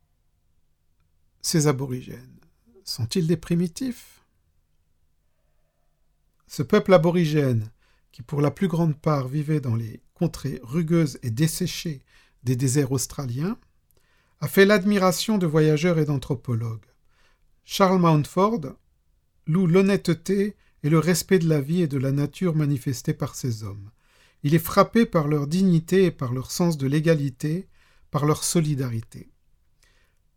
ces 1.40 1.66
aborigènes 1.66 2.38
sont-ils 2.84 3.26
des 3.26 3.36
primitifs? 3.36 4.22
Ce 6.46 6.62
peuple 6.62 6.94
aborigène, 6.94 7.70
qui 8.12 8.22
pour 8.22 8.40
la 8.40 8.50
plus 8.50 8.68
grande 8.68 8.96
part 8.96 9.28
vivait 9.28 9.60
dans 9.60 9.74
les 9.74 10.02
contrées 10.14 10.60
rugueuses 10.62 11.18
et 11.22 11.30
desséchées 11.30 12.02
des 12.42 12.56
déserts 12.56 12.92
australiens, 12.92 13.58
a 14.40 14.48
fait 14.48 14.64
l'admiration 14.66 15.38
de 15.38 15.46
voyageurs 15.46 15.98
et 15.98 16.04
d'anthropologues. 16.04 16.86
Charles 17.64 18.00
Mountford 18.00 18.60
loue 19.48 19.66
l'honnêteté 19.66 20.54
et 20.84 20.90
le 20.90 20.98
respect 20.98 21.40
de 21.40 21.48
la 21.48 21.60
vie 21.60 21.82
et 21.82 21.88
de 21.88 21.98
la 21.98 22.12
nature 22.12 22.54
manifestés 22.54 23.14
par 23.14 23.34
ces 23.34 23.64
hommes. 23.64 23.90
Il 24.44 24.54
est 24.54 24.60
frappé 24.60 25.06
par 25.06 25.26
leur 25.26 25.48
dignité 25.48 26.04
et 26.04 26.10
par 26.12 26.32
leur 26.32 26.52
sens 26.52 26.78
de 26.78 26.86
l'égalité, 26.86 27.66
par 28.10 28.24
leur 28.24 28.44
solidarité. 28.44 29.30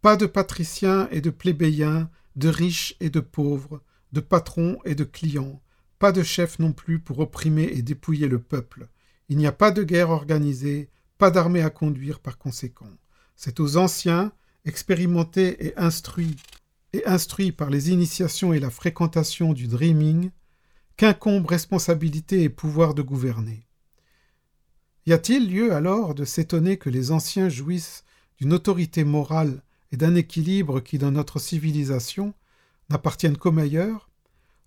Pas 0.02 0.16
de 0.18 0.26
patriciens 0.26 1.08
et 1.12 1.22
de 1.22 1.30
plébéiens, 1.30 2.10
de 2.36 2.50
riches 2.50 2.96
et 3.00 3.12
de 3.12 3.20
pauvres, 3.20 3.84
de 4.14 4.20
patrons 4.20 4.80
et 4.86 4.96
de 4.96 5.04
clients, 5.04 5.62
pas 6.00 6.12
de 6.12 6.24
chefs 6.24 6.58
non 6.58 6.72
plus 6.72 7.00
pour 7.00 7.20
opprimer 7.20 7.64
et 7.64 7.84
dépouiller 7.84 8.28
le 8.28 8.40
peuple. 8.40 8.88
Il 9.30 9.38
n'y 9.38 9.46
a 9.46 9.52
pas 9.52 9.70
de 9.72 9.84
guerre 9.84 10.10
organisée, 10.10 10.90
pas 11.18 11.30
d'armée 11.30 11.62
à 11.62 11.70
conduire 11.70 12.20
par 12.20 12.40
conséquent. 12.40 12.90
C'est 13.36 13.60
aux 13.60 13.78
anciens, 13.78 14.32
expérimentés 14.66 15.68
et 15.68 15.78
instruits, 15.78 16.36
et 16.94 17.06
instruits 17.06 17.52
par 17.52 17.70
les 17.70 17.92
initiations 17.92 18.54
et 18.54 18.60
la 18.60 18.70
fréquentation 18.70 19.54
du 19.54 19.68
dreaming, 19.68 20.32
qu'incombe 20.98 21.48
responsabilité 21.48 22.44
et 22.44 22.50
pouvoir 22.50 22.94
de 22.94 23.02
gouverner. 23.02 23.66
Y 25.06 25.14
a-t-il 25.14 25.50
lieu 25.50 25.74
alors 25.74 26.14
de 26.14 26.26
s'étonner 26.26 26.78
que 26.78 26.90
les 26.90 27.12
anciens 27.12 27.50
jouissent 27.50 28.04
d'une 28.38 28.54
autorité 28.54 29.04
morale 29.04 29.64
et 29.92 29.98
d'un 29.98 30.16
équilibre 30.16 30.80
qui, 30.80 30.98
dans 30.98 31.12
notre 31.12 31.40
civilisation, 31.40 32.34
n'appartiennent 32.90 33.38
qu'aux 33.38 33.52
meilleurs? 33.52 34.10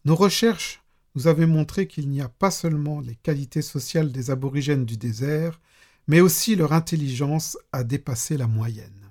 Nos 0.04 0.16
recherches 0.16 0.82
nous 1.14 1.28
avaient 1.28 1.46
montré 1.46 1.86
qu'il 1.86 2.08
n'y 2.08 2.20
a 2.20 2.28
pas 2.28 2.50
seulement 2.50 3.00
les 3.00 3.14
qualités 3.14 3.62
sociales 3.62 4.10
des 4.10 4.30
aborigènes 4.30 4.84
du 4.84 4.96
désert, 4.96 5.60
mais 6.08 6.20
aussi 6.20 6.56
leur 6.56 6.72
intelligence 6.72 7.56
a 7.72 7.84
dépassé 7.84 8.36
la 8.36 8.46
moyenne. 8.46 9.03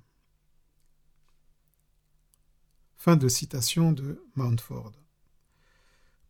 Fin 3.04 3.18
de 3.18 3.28
citation 3.28 3.92
de 3.92 4.24
Mountford. 4.36 4.94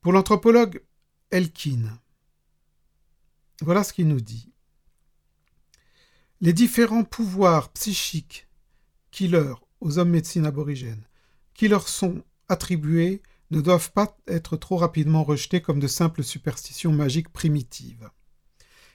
Pour 0.02 0.12
l'anthropologue 0.12 0.82
Elkin, 1.30 2.00
voilà 3.62 3.84
ce 3.84 3.94
qu'il 3.94 4.08
nous 4.08 4.22
dit. 4.22 4.52
Les 6.42 6.52
différents 6.52 7.04
pouvoirs 7.04 7.72
psychiques 7.74 8.48
qui 9.12 9.28
leur, 9.28 9.68
aux 9.82 10.00
hommes 10.00 10.10
médecines 10.10 10.48
aborigènes, 10.48 11.08
qui 11.54 11.68
leur 11.68 11.88
sont 11.88 12.24
attribués 12.50 13.22
ne 13.52 13.62
doivent 13.62 13.92
pas 13.92 14.18
être 14.26 14.58
trop 14.58 14.78
rapidement 14.78 15.24
rejetés 15.24 15.62
comme 15.62 15.80
de 15.80 15.86
simples 15.86 16.24
superstitions 16.24 16.92
magiques 16.92 17.30
primitives 17.30 18.10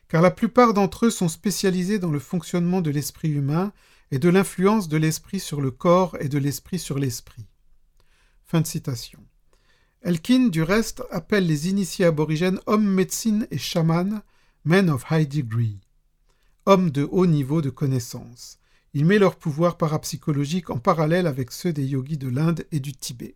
car 0.08 0.20
la 0.20 0.32
plupart 0.32 0.74
d'entre 0.74 1.06
eux 1.06 1.10
sont 1.10 1.28
spécialisés 1.28 2.00
dans 2.00 2.10
le 2.10 2.18
fonctionnement 2.18 2.80
de 2.80 2.90
l'esprit 2.90 3.28
humain 3.28 3.72
et 4.10 4.18
de 4.18 4.28
l'influence 4.28 4.88
de 4.88 4.96
l'esprit 4.96 5.38
sur 5.38 5.60
le 5.60 5.70
corps 5.70 6.16
et 6.18 6.28
de 6.28 6.38
l'esprit 6.38 6.80
sur 6.80 6.98
l'esprit. 6.98 7.46
Fin 8.50 8.62
de 8.62 8.66
citation. 8.66 9.18
Elkin, 10.00 10.48
du 10.48 10.62
reste, 10.62 11.02
appelle 11.10 11.46
les 11.46 11.68
initiés 11.68 12.06
aborigènes 12.06 12.60
hommes 12.64 12.88
médecine 12.88 13.46
et 13.50 13.58
chamans, 13.58 14.22
men 14.64 14.88
of 14.88 15.04
high 15.10 15.28
degree, 15.28 15.78
hommes 16.64 16.90
de 16.90 17.06
haut 17.10 17.26
niveau 17.26 17.60
de 17.60 17.68
connaissance. 17.68 18.58
Il 18.94 19.04
met 19.04 19.18
leur 19.18 19.36
pouvoir 19.36 19.76
parapsychologique 19.76 20.70
en 20.70 20.78
parallèle 20.78 21.26
avec 21.26 21.52
ceux 21.52 21.74
des 21.74 21.84
yogis 21.84 22.16
de 22.16 22.28
l'Inde 22.28 22.64
et 22.72 22.80
du 22.80 22.94
Tibet. 22.94 23.34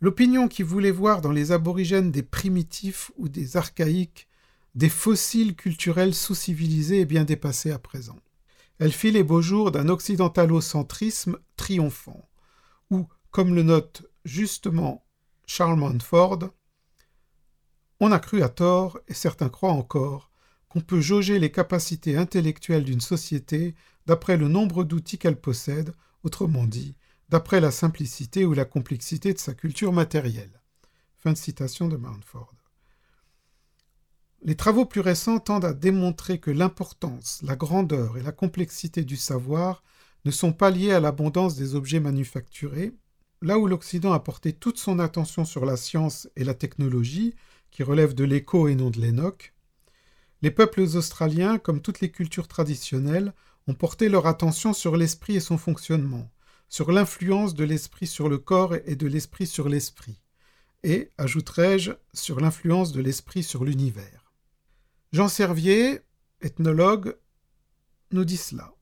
L'opinion 0.00 0.48
qui 0.48 0.64
voulait 0.64 0.90
voir 0.90 1.20
dans 1.20 1.30
les 1.30 1.52
aborigènes 1.52 2.10
des 2.10 2.24
primitifs 2.24 3.12
ou 3.16 3.28
des 3.28 3.56
archaïques 3.56 4.26
des 4.74 4.88
fossiles 4.88 5.54
culturels 5.54 6.16
sous-civilisés 6.16 7.02
et 7.02 7.06
bien 7.06 7.22
dépassés 7.22 7.70
à 7.70 7.78
présent. 7.78 8.18
Elle 8.80 8.90
fit 8.90 9.12
les 9.12 9.22
beaux 9.22 9.40
jours 9.40 9.70
d'un 9.70 9.88
occidentalocentrisme 9.88 11.38
triomphant, 11.56 12.28
comme 13.34 13.56
le 13.56 13.64
note 13.64 14.08
justement 14.24 15.04
Charles 15.44 15.76
Montford, 15.76 16.50
on 17.98 18.12
a 18.12 18.20
cru 18.20 18.44
à 18.44 18.48
tort, 18.48 19.00
et 19.08 19.14
certains 19.14 19.48
croient 19.48 19.72
encore, 19.72 20.30
qu'on 20.68 20.80
peut 20.80 21.00
jauger 21.00 21.40
les 21.40 21.50
capacités 21.50 22.16
intellectuelles 22.16 22.84
d'une 22.84 23.00
société 23.00 23.74
d'après 24.06 24.36
le 24.36 24.46
nombre 24.46 24.84
d'outils 24.84 25.18
qu'elle 25.18 25.40
possède, 25.40 25.96
autrement 26.22 26.64
dit, 26.64 26.94
d'après 27.28 27.60
la 27.60 27.72
simplicité 27.72 28.46
ou 28.46 28.54
la 28.54 28.64
complexité 28.64 29.34
de 29.34 29.38
sa 29.40 29.52
culture 29.52 29.92
matérielle. 29.92 30.62
Fin 31.16 31.32
de 31.32 31.36
citation 31.36 31.88
de. 31.88 31.98
Les 34.42 34.54
travaux 34.54 34.86
plus 34.86 35.00
récents 35.00 35.40
tendent 35.40 35.64
à 35.64 35.74
démontrer 35.74 36.38
que 36.38 36.52
l'importance, 36.52 37.40
la 37.42 37.56
grandeur 37.56 38.16
et 38.16 38.22
la 38.22 38.30
complexité 38.30 39.02
du 39.02 39.16
savoir 39.16 39.82
ne 40.24 40.30
sont 40.30 40.52
pas 40.52 40.70
liées 40.70 40.92
à 40.92 41.00
l'abondance 41.00 41.56
des 41.56 41.74
objets 41.74 41.98
manufacturés, 41.98 42.94
là 43.44 43.58
où 43.58 43.66
l'Occident 43.66 44.12
a 44.12 44.20
porté 44.20 44.54
toute 44.54 44.78
son 44.78 44.98
attention 44.98 45.44
sur 45.44 45.66
la 45.66 45.76
science 45.76 46.28
et 46.34 46.44
la 46.44 46.54
technologie, 46.54 47.34
qui 47.70 47.82
relèvent 47.82 48.14
de 48.14 48.24
l'écho 48.24 48.68
et 48.68 48.74
non 48.74 48.88
de 48.88 49.00
l'énoque, 49.00 49.52
les 50.40 50.50
peuples 50.50 50.80
australiens, 50.80 51.58
comme 51.58 51.82
toutes 51.82 52.00
les 52.00 52.10
cultures 52.10 52.48
traditionnelles, 52.48 53.34
ont 53.66 53.74
porté 53.74 54.08
leur 54.08 54.26
attention 54.26 54.72
sur 54.72 54.96
l'esprit 54.96 55.36
et 55.36 55.40
son 55.40 55.58
fonctionnement, 55.58 56.30
sur 56.68 56.90
l'influence 56.90 57.54
de 57.54 57.64
l'esprit 57.64 58.06
sur 58.06 58.28
le 58.28 58.38
corps 58.38 58.74
et 58.86 58.96
de 58.96 59.06
l'esprit 59.06 59.46
sur 59.46 59.68
l'esprit, 59.68 60.20
et, 60.82 61.10
ajouterai-je, 61.18 61.92
sur 62.14 62.40
l'influence 62.40 62.92
de 62.92 63.02
l'esprit 63.02 63.42
sur 63.42 63.64
l'univers. 63.64 64.32
Jean 65.12 65.28
Servier, 65.28 66.00
ethnologue, 66.40 67.16
nous 68.10 68.24
dit 68.24 68.38
cela. 68.38 68.72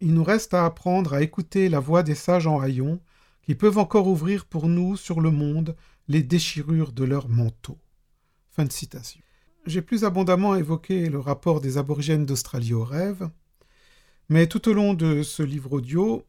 Il 0.00 0.14
nous 0.14 0.24
reste 0.24 0.54
à 0.54 0.64
apprendre 0.64 1.12
à 1.12 1.22
écouter 1.22 1.68
la 1.68 1.80
voix 1.80 2.02
des 2.02 2.14
sages 2.14 2.46
en 2.46 2.60
haillons 2.60 3.00
qui 3.46 3.54
peuvent 3.54 3.78
encore 3.78 4.08
ouvrir 4.08 4.44
pour 4.44 4.68
nous 4.68 4.96
sur 4.96 5.20
le 5.20 5.30
monde 5.30 5.76
les 6.08 6.24
déchirures 6.24 6.92
de 6.92 7.04
leurs 7.04 7.28
manteaux. 7.28 7.78
Fin 8.50 8.64
de 8.64 8.72
citation. 8.72 9.20
J'ai 9.66 9.82
plus 9.82 10.04
abondamment 10.04 10.56
évoqué 10.56 11.08
le 11.08 11.20
rapport 11.20 11.60
des 11.60 11.78
aborigènes 11.78 12.26
d'Australie 12.26 12.74
au 12.74 12.82
rêve, 12.82 13.30
mais 14.28 14.48
tout 14.48 14.68
au 14.68 14.72
long 14.72 14.94
de 14.94 15.22
ce 15.22 15.44
livre 15.44 15.74
audio, 15.74 16.24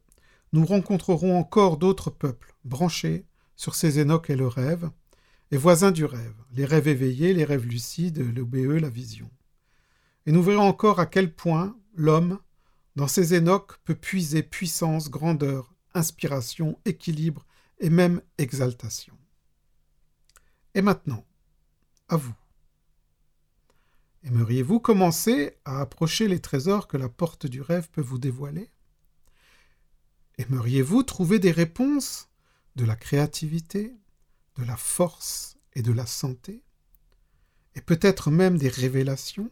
nous 0.54 0.64
rencontrerons 0.64 1.36
encore 1.38 1.78
d'autres 1.78 2.12
peuples 2.12 2.54
branchés 2.64 3.26
sur 3.56 3.74
ces 3.74 3.98
énoques 3.98 4.30
et 4.30 4.36
le 4.36 4.48
rêve, 4.48 4.92
et 5.50 5.58
voisins 5.58 5.92
du 5.92 6.06
rêve, 6.06 6.36
les 6.54 6.66
rêves 6.66 6.88
éveillés, 6.88 7.34
les 7.34 7.46
rêves 7.46 7.66
lucides, 7.66 8.20
l'OBE, 8.20 8.80
la 8.80 8.90
vision. 8.90 9.30
Et 10.28 10.32
nous 10.32 10.44
verrons 10.44 10.68
encore 10.68 11.00
à 11.00 11.08
quel 11.08 11.34
point 11.34 11.76
l'homme, 11.96 12.38
dans 12.96 13.08
ces 13.08 13.34
énoques, 13.34 13.80
peut 13.86 13.96
puiser 13.96 14.44
puissance, 14.44 15.10
grandeur, 15.10 15.74
inspiration, 15.98 16.80
équilibre 16.86 17.46
et 17.80 17.90
même 17.90 18.22
exaltation. 18.38 19.18
Et 20.74 20.82
maintenant, 20.82 21.26
à 22.08 22.16
vous. 22.16 22.36
Aimeriez-vous 24.24 24.80
commencer 24.80 25.58
à 25.66 25.82
approcher 25.82 26.28
les 26.28 26.40
trésors 26.40 26.88
que 26.88 26.98
la 26.98 27.10
porte 27.10 27.46
du 27.48 27.62
rêve 27.62 27.90
peut 27.90 28.02
vous 28.02 28.18
dévoiler? 28.18 28.72
Aimeriez-vous 30.38 31.04
trouver 31.04 31.40
des 31.40 31.52
réponses 31.52 32.30
de 32.76 32.86
la 32.86 32.96
créativité, 32.96 33.96
de 34.56 34.64
la 34.64 34.78
force 34.78 35.58
et 35.74 35.82
de 35.82 35.92
la 35.92 36.06
santé? 36.06 36.64
Et 37.76 37.82
peut-être 37.82 38.32
même 38.32 38.58
des 38.58 38.70
révélations 38.70 39.52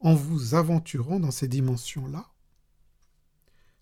en 0.00 0.14
vous 0.14 0.54
aventurant 0.54 1.20
dans 1.20 1.30
ces 1.30 1.48
dimensions-là? 1.48 2.29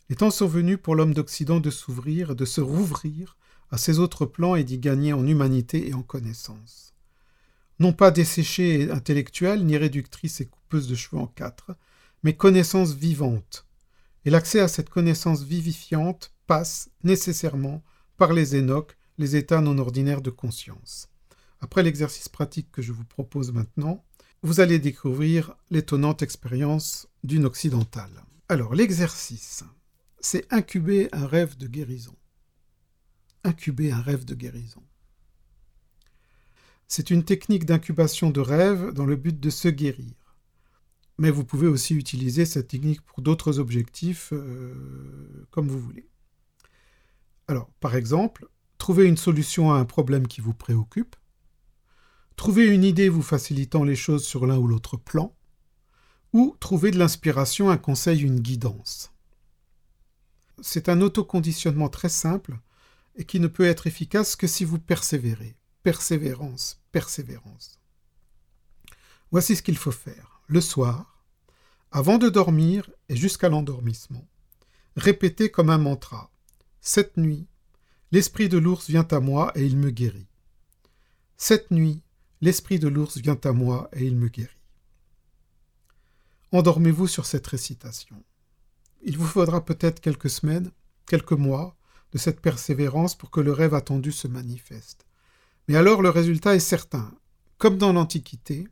Les 0.08 0.16
temps 0.16 0.30
sont 0.30 0.46
venus 0.46 0.78
pour 0.82 0.94
l'homme 0.94 1.12
d'Occident 1.12 1.60
de 1.60 1.70
s'ouvrir, 1.70 2.34
de 2.34 2.44
se 2.44 2.60
rouvrir 2.60 3.36
à 3.70 3.76
ces 3.76 3.98
autres 3.98 4.24
plans 4.24 4.54
et 4.54 4.64
d'y 4.64 4.78
gagner 4.78 5.12
en 5.12 5.26
humanité 5.26 5.88
et 5.88 5.94
en 5.94 6.02
connaissance. 6.02 6.94
Non 7.78 7.92
pas 7.92 8.10
desséchée 8.10 8.90
intellectuelle, 8.90 9.66
ni 9.66 9.76
réductrice 9.76 10.40
et 10.40 10.46
coupeuse 10.46 10.88
de 10.88 10.94
cheveux 10.94 11.20
en 11.20 11.26
quatre, 11.26 11.76
mais 12.22 12.34
connaissance 12.34 12.94
vivante, 12.94 13.66
et 14.24 14.30
l'accès 14.30 14.60
à 14.60 14.68
cette 14.68 14.90
connaissance 14.90 15.42
vivifiante 15.42 16.32
passe 16.46 16.90
nécessairement 17.04 17.84
par 18.16 18.32
les 18.32 18.56
énoques, 18.56 18.96
les 19.18 19.36
états 19.36 19.60
non 19.60 19.78
ordinaires 19.78 20.22
de 20.22 20.30
conscience. 20.30 21.08
Après 21.60 21.82
l'exercice 21.82 22.28
pratique 22.28 22.70
que 22.72 22.82
je 22.82 22.92
vous 22.92 23.04
propose 23.04 23.52
maintenant, 23.52 24.04
vous 24.42 24.60
allez 24.60 24.78
découvrir 24.78 25.56
l'étonnante 25.70 26.22
expérience 26.22 27.08
d'une 27.24 27.44
occidentale. 27.44 28.24
Alors, 28.48 28.74
l'exercice, 28.74 29.64
c'est 30.20 30.52
incuber 30.52 31.08
un 31.12 31.26
rêve 31.26 31.56
de 31.56 31.66
guérison. 31.66 32.16
Incuber 33.44 33.92
un 33.92 34.00
rêve 34.00 34.24
de 34.24 34.34
guérison. 34.34 34.82
C'est 36.86 37.10
une 37.10 37.24
technique 37.24 37.66
d'incubation 37.66 38.30
de 38.30 38.40
rêve 38.40 38.92
dans 38.92 39.06
le 39.06 39.16
but 39.16 39.38
de 39.38 39.50
se 39.50 39.68
guérir 39.68 40.14
mais 41.18 41.30
vous 41.30 41.44
pouvez 41.44 41.66
aussi 41.66 41.94
utiliser 41.94 42.46
cette 42.46 42.68
technique 42.68 43.02
pour 43.02 43.22
d'autres 43.22 43.58
objectifs 43.58 44.32
euh, 44.32 45.46
comme 45.50 45.68
vous 45.68 45.80
voulez. 45.80 46.08
Alors, 47.48 47.70
par 47.80 47.96
exemple, 47.96 48.48
trouver 48.78 49.06
une 49.06 49.16
solution 49.16 49.72
à 49.72 49.78
un 49.78 49.84
problème 49.84 50.28
qui 50.28 50.40
vous 50.40 50.54
préoccupe, 50.54 51.16
trouver 52.36 52.66
une 52.66 52.84
idée 52.84 53.08
vous 53.08 53.22
facilitant 53.22 53.82
les 53.82 53.96
choses 53.96 54.24
sur 54.24 54.46
l'un 54.46 54.58
ou 54.58 54.68
l'autre 54.68 54.96
plan, 54.96 55.34
ou 56.32 56.56
trouver 56.60 56.92
de 56.92 56.98
l'inspiration, 56.98 57.68
un 57.68 57.78
conseil, 57.78 58.20
une 58.20 58.40
guidance. 58.40 59.12
C'est 60.62 60.88
un 60.88 61.00
autoconditionnement 61.00 61.88
très 61.88 62.08
simple 62.08 62.58
et 63.16 63.24
qui 63.24 63.40
ne 63.40 63.48
peut 63.48 63.66
être 63.66 63.86
efficace 63.86 64.36
que 64.36 64.46
si 64.46 64.64
vous 64.64 64.78
persévérez. 64.78 65.56
Persévérance, 65.82 66.80
persévérance. 66.92 67.78
Voici 69.30 69.56
ce 69.56 69.62
qu'il 69.62 69.76
faut 69.76 69.92
faire 69.92 70.40
le 70.46 70.60
soir, 70.60 71.22
avant 71.92 72.18
de 72.18 72.28
dormir 72.28 72.90
et 73.08 73.16
jusqu'à 73.16 73.48
l'endormissement. 73.48 74.26
Répétez 74.96 75.50
comme 75.50 75.70
un 75.70 75.78
mantra. 75.78 76.30
Cette 76.80 77.16
nuit, 77.16 77.46
l'esprit 78.10 78.48
de 78.48 78.58
l'ours 78.58 78.88
vient 78.88 79.06
à 79.10 79.20
moi 79.20 79.52
et 79.54 79.64
il 79.64 79.76
me 79.76 79.90
guérit. 79.90 80.26
Cette 81.36 81.70
nuit, 81.70 82.02
l'esprit 82.40 82.78
de 82.78 82.88
l'ours 82.88 83.18
vient 83.18 83.38
à 83.44 83.52
moi 83.52 83.88
et 83.92 84.04
il 84.04 84.16
me 84.16 84.28
guérit. 84.28 84.50
Endormez-vous 86.52 87.06
sur 87.06 87.26
cette 87.26 87.46
récitation. 87.46 88.24
Il 89.02 89.16
vous 89.16 89.26
faudra 89.26 89.64
peut-être 89.64 90.00
quelques 90.00 90.30
semaines, 90.30 90.70
quelques 91.06 91.32
mois 91.32 91.76
de 92.12 92.18
cette 92.18 92.40
persévérance 92.40 93.16
pour 93.16 93.30
que 93.30 93.40
le 93.40 93.52
rêve 93.52 93.74
attendu 93.74 94.12
se 94.12 94.28
manifeste. 94.28 95.06
Mais 95.68 95.76
alors 95.76 96.02
le 96.02 96.10
résultat 96.10 96.54
est 96.54 96.60
certain. 96.60 97.12
Comme 97.58 97.78
dans 97.78 97.92
l'Antiquité, 97.92 98.68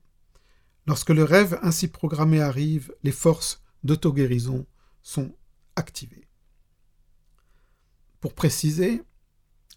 Lorsque 0.86 1.10
le 1.10 1.24
rêve 1.24 1.58
ainsi 1.62 1.88
programmé 1.88 2.40
arrive, 2.40 2.94
les 3.02 3.12
forces 3.12 3.60
d'auto-guérison 3.82 4.66
sont 5.02 5.34
activées. 5.74 6.28
Pour 8.20 8.34
préciser, 8.34 9.02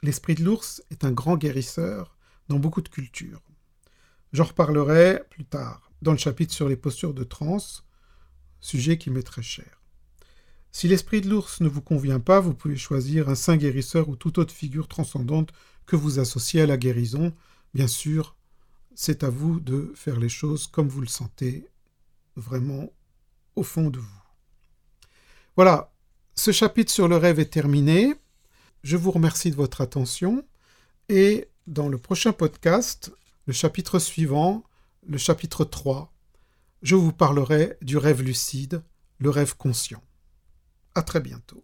l'esprit 0.04 0.36
de 0.36 0.44
l'ours 0.44 0.84
est 0.92 1.04
un 1.04 1.12
grand 1.12 1.36
guérisseur 1.36 2.16
dans 2.48 2.60
beaucoup 2.60 2.82
de 2.82 2.90
cultures. 2.90 3.42
J'en 4.34 4.44
reparlerai 4.44 5.24
plus 5.32 5.46
tard 5.46 5.92
dans 6.04 6.12
le 6.12 6.18
chapitre 6.18 6.54
sur 6.54 6.70
les 6.70 6.78
postures 6.78 7.16
de 7.16 7.24
transe, 7.24 7.84
sujet 8.60 9.00
qui 9.00 9.10
m'est 9.10 9.24
très 9.24 9.42
cher. 9.42 9.79
Si 10.72 10.88
l'esprit 10.88 11.22
de 11.22 11.30
l'ours 11.30 11.62
ne 11.62 11.68
vous 11.68 11.82
convient 11.82 12.20
pas, 12.20 12.40
vous 12.40 12.54
pouvez 12.54 12.78
choisir 12.78 13.30
un 13.30 13.36
saint 13.36 13.58
guérisseur 13.58 14.10
ou 14.10 14.16
toute 14.16 14.38
autre 14.38 14.54
figure 14.54 14.88
transcendante 14.88 15.52
que 15.86 15.96
vous 15.96 16.20
associez 16.20 16.62
à 16.62 16.68
la 16.68 16.78
guérison, 16.78 17.34
bien 17.74 17.88
sûr 17.88 18.36
c'est 19.02 19.24
à 19.24 19.30
vous 19.30 19.62
de 19.62 19.94
faire 19.96 20.20
les 20.20 20.28
choses 20.28 20.68
comme 20.68 20.90
vous 20.90 21.00
le 21.00 21.08
sentez 21.08 21.66
vraiment 22.36 22.92
au 23.56 23.64
fond 23.64 23.90
de 23.90 23.98
vous. 23.98 24.24
Voilà, 25.56 25.94
ce 26.36 26.52
chapitre 26.52 26.92
sur 26.92 27.08
le 27.08 27.16
rêve 27.16 27.40
est 27.40 27.46
terminé. 27.46 28.14
Je 28.84 28.98
vous 28.98 29.12
remercie 29.12 29.52
de 29.52 29.56
votre 29.56 29.80
attention 29.80 30.44
et 31.08 31.48
dans 31.66 31.88
le 31.88 31.98
prochain 31.98 32.34
podcast, 32.34 33.10
le 33.46 33.54
chapitre 33.54 34.00
suivant, 34.00 34.66
le 35.08 35.18
chapitre 35.18 35.64
3, 35.64 36.12
je 36.82 36.96
vous 36.96 37.14
parlerai 37.14 37.78
du 37.82 37.96
rêve 37.96 38.22
lucide, 38.22 38.84
le 39.20 39.30
rêve 39.30 39.56
conscient. 39.56 40.04
À 41.00 41.02
très 41.02 41.22
bientôt. 41.22 41.64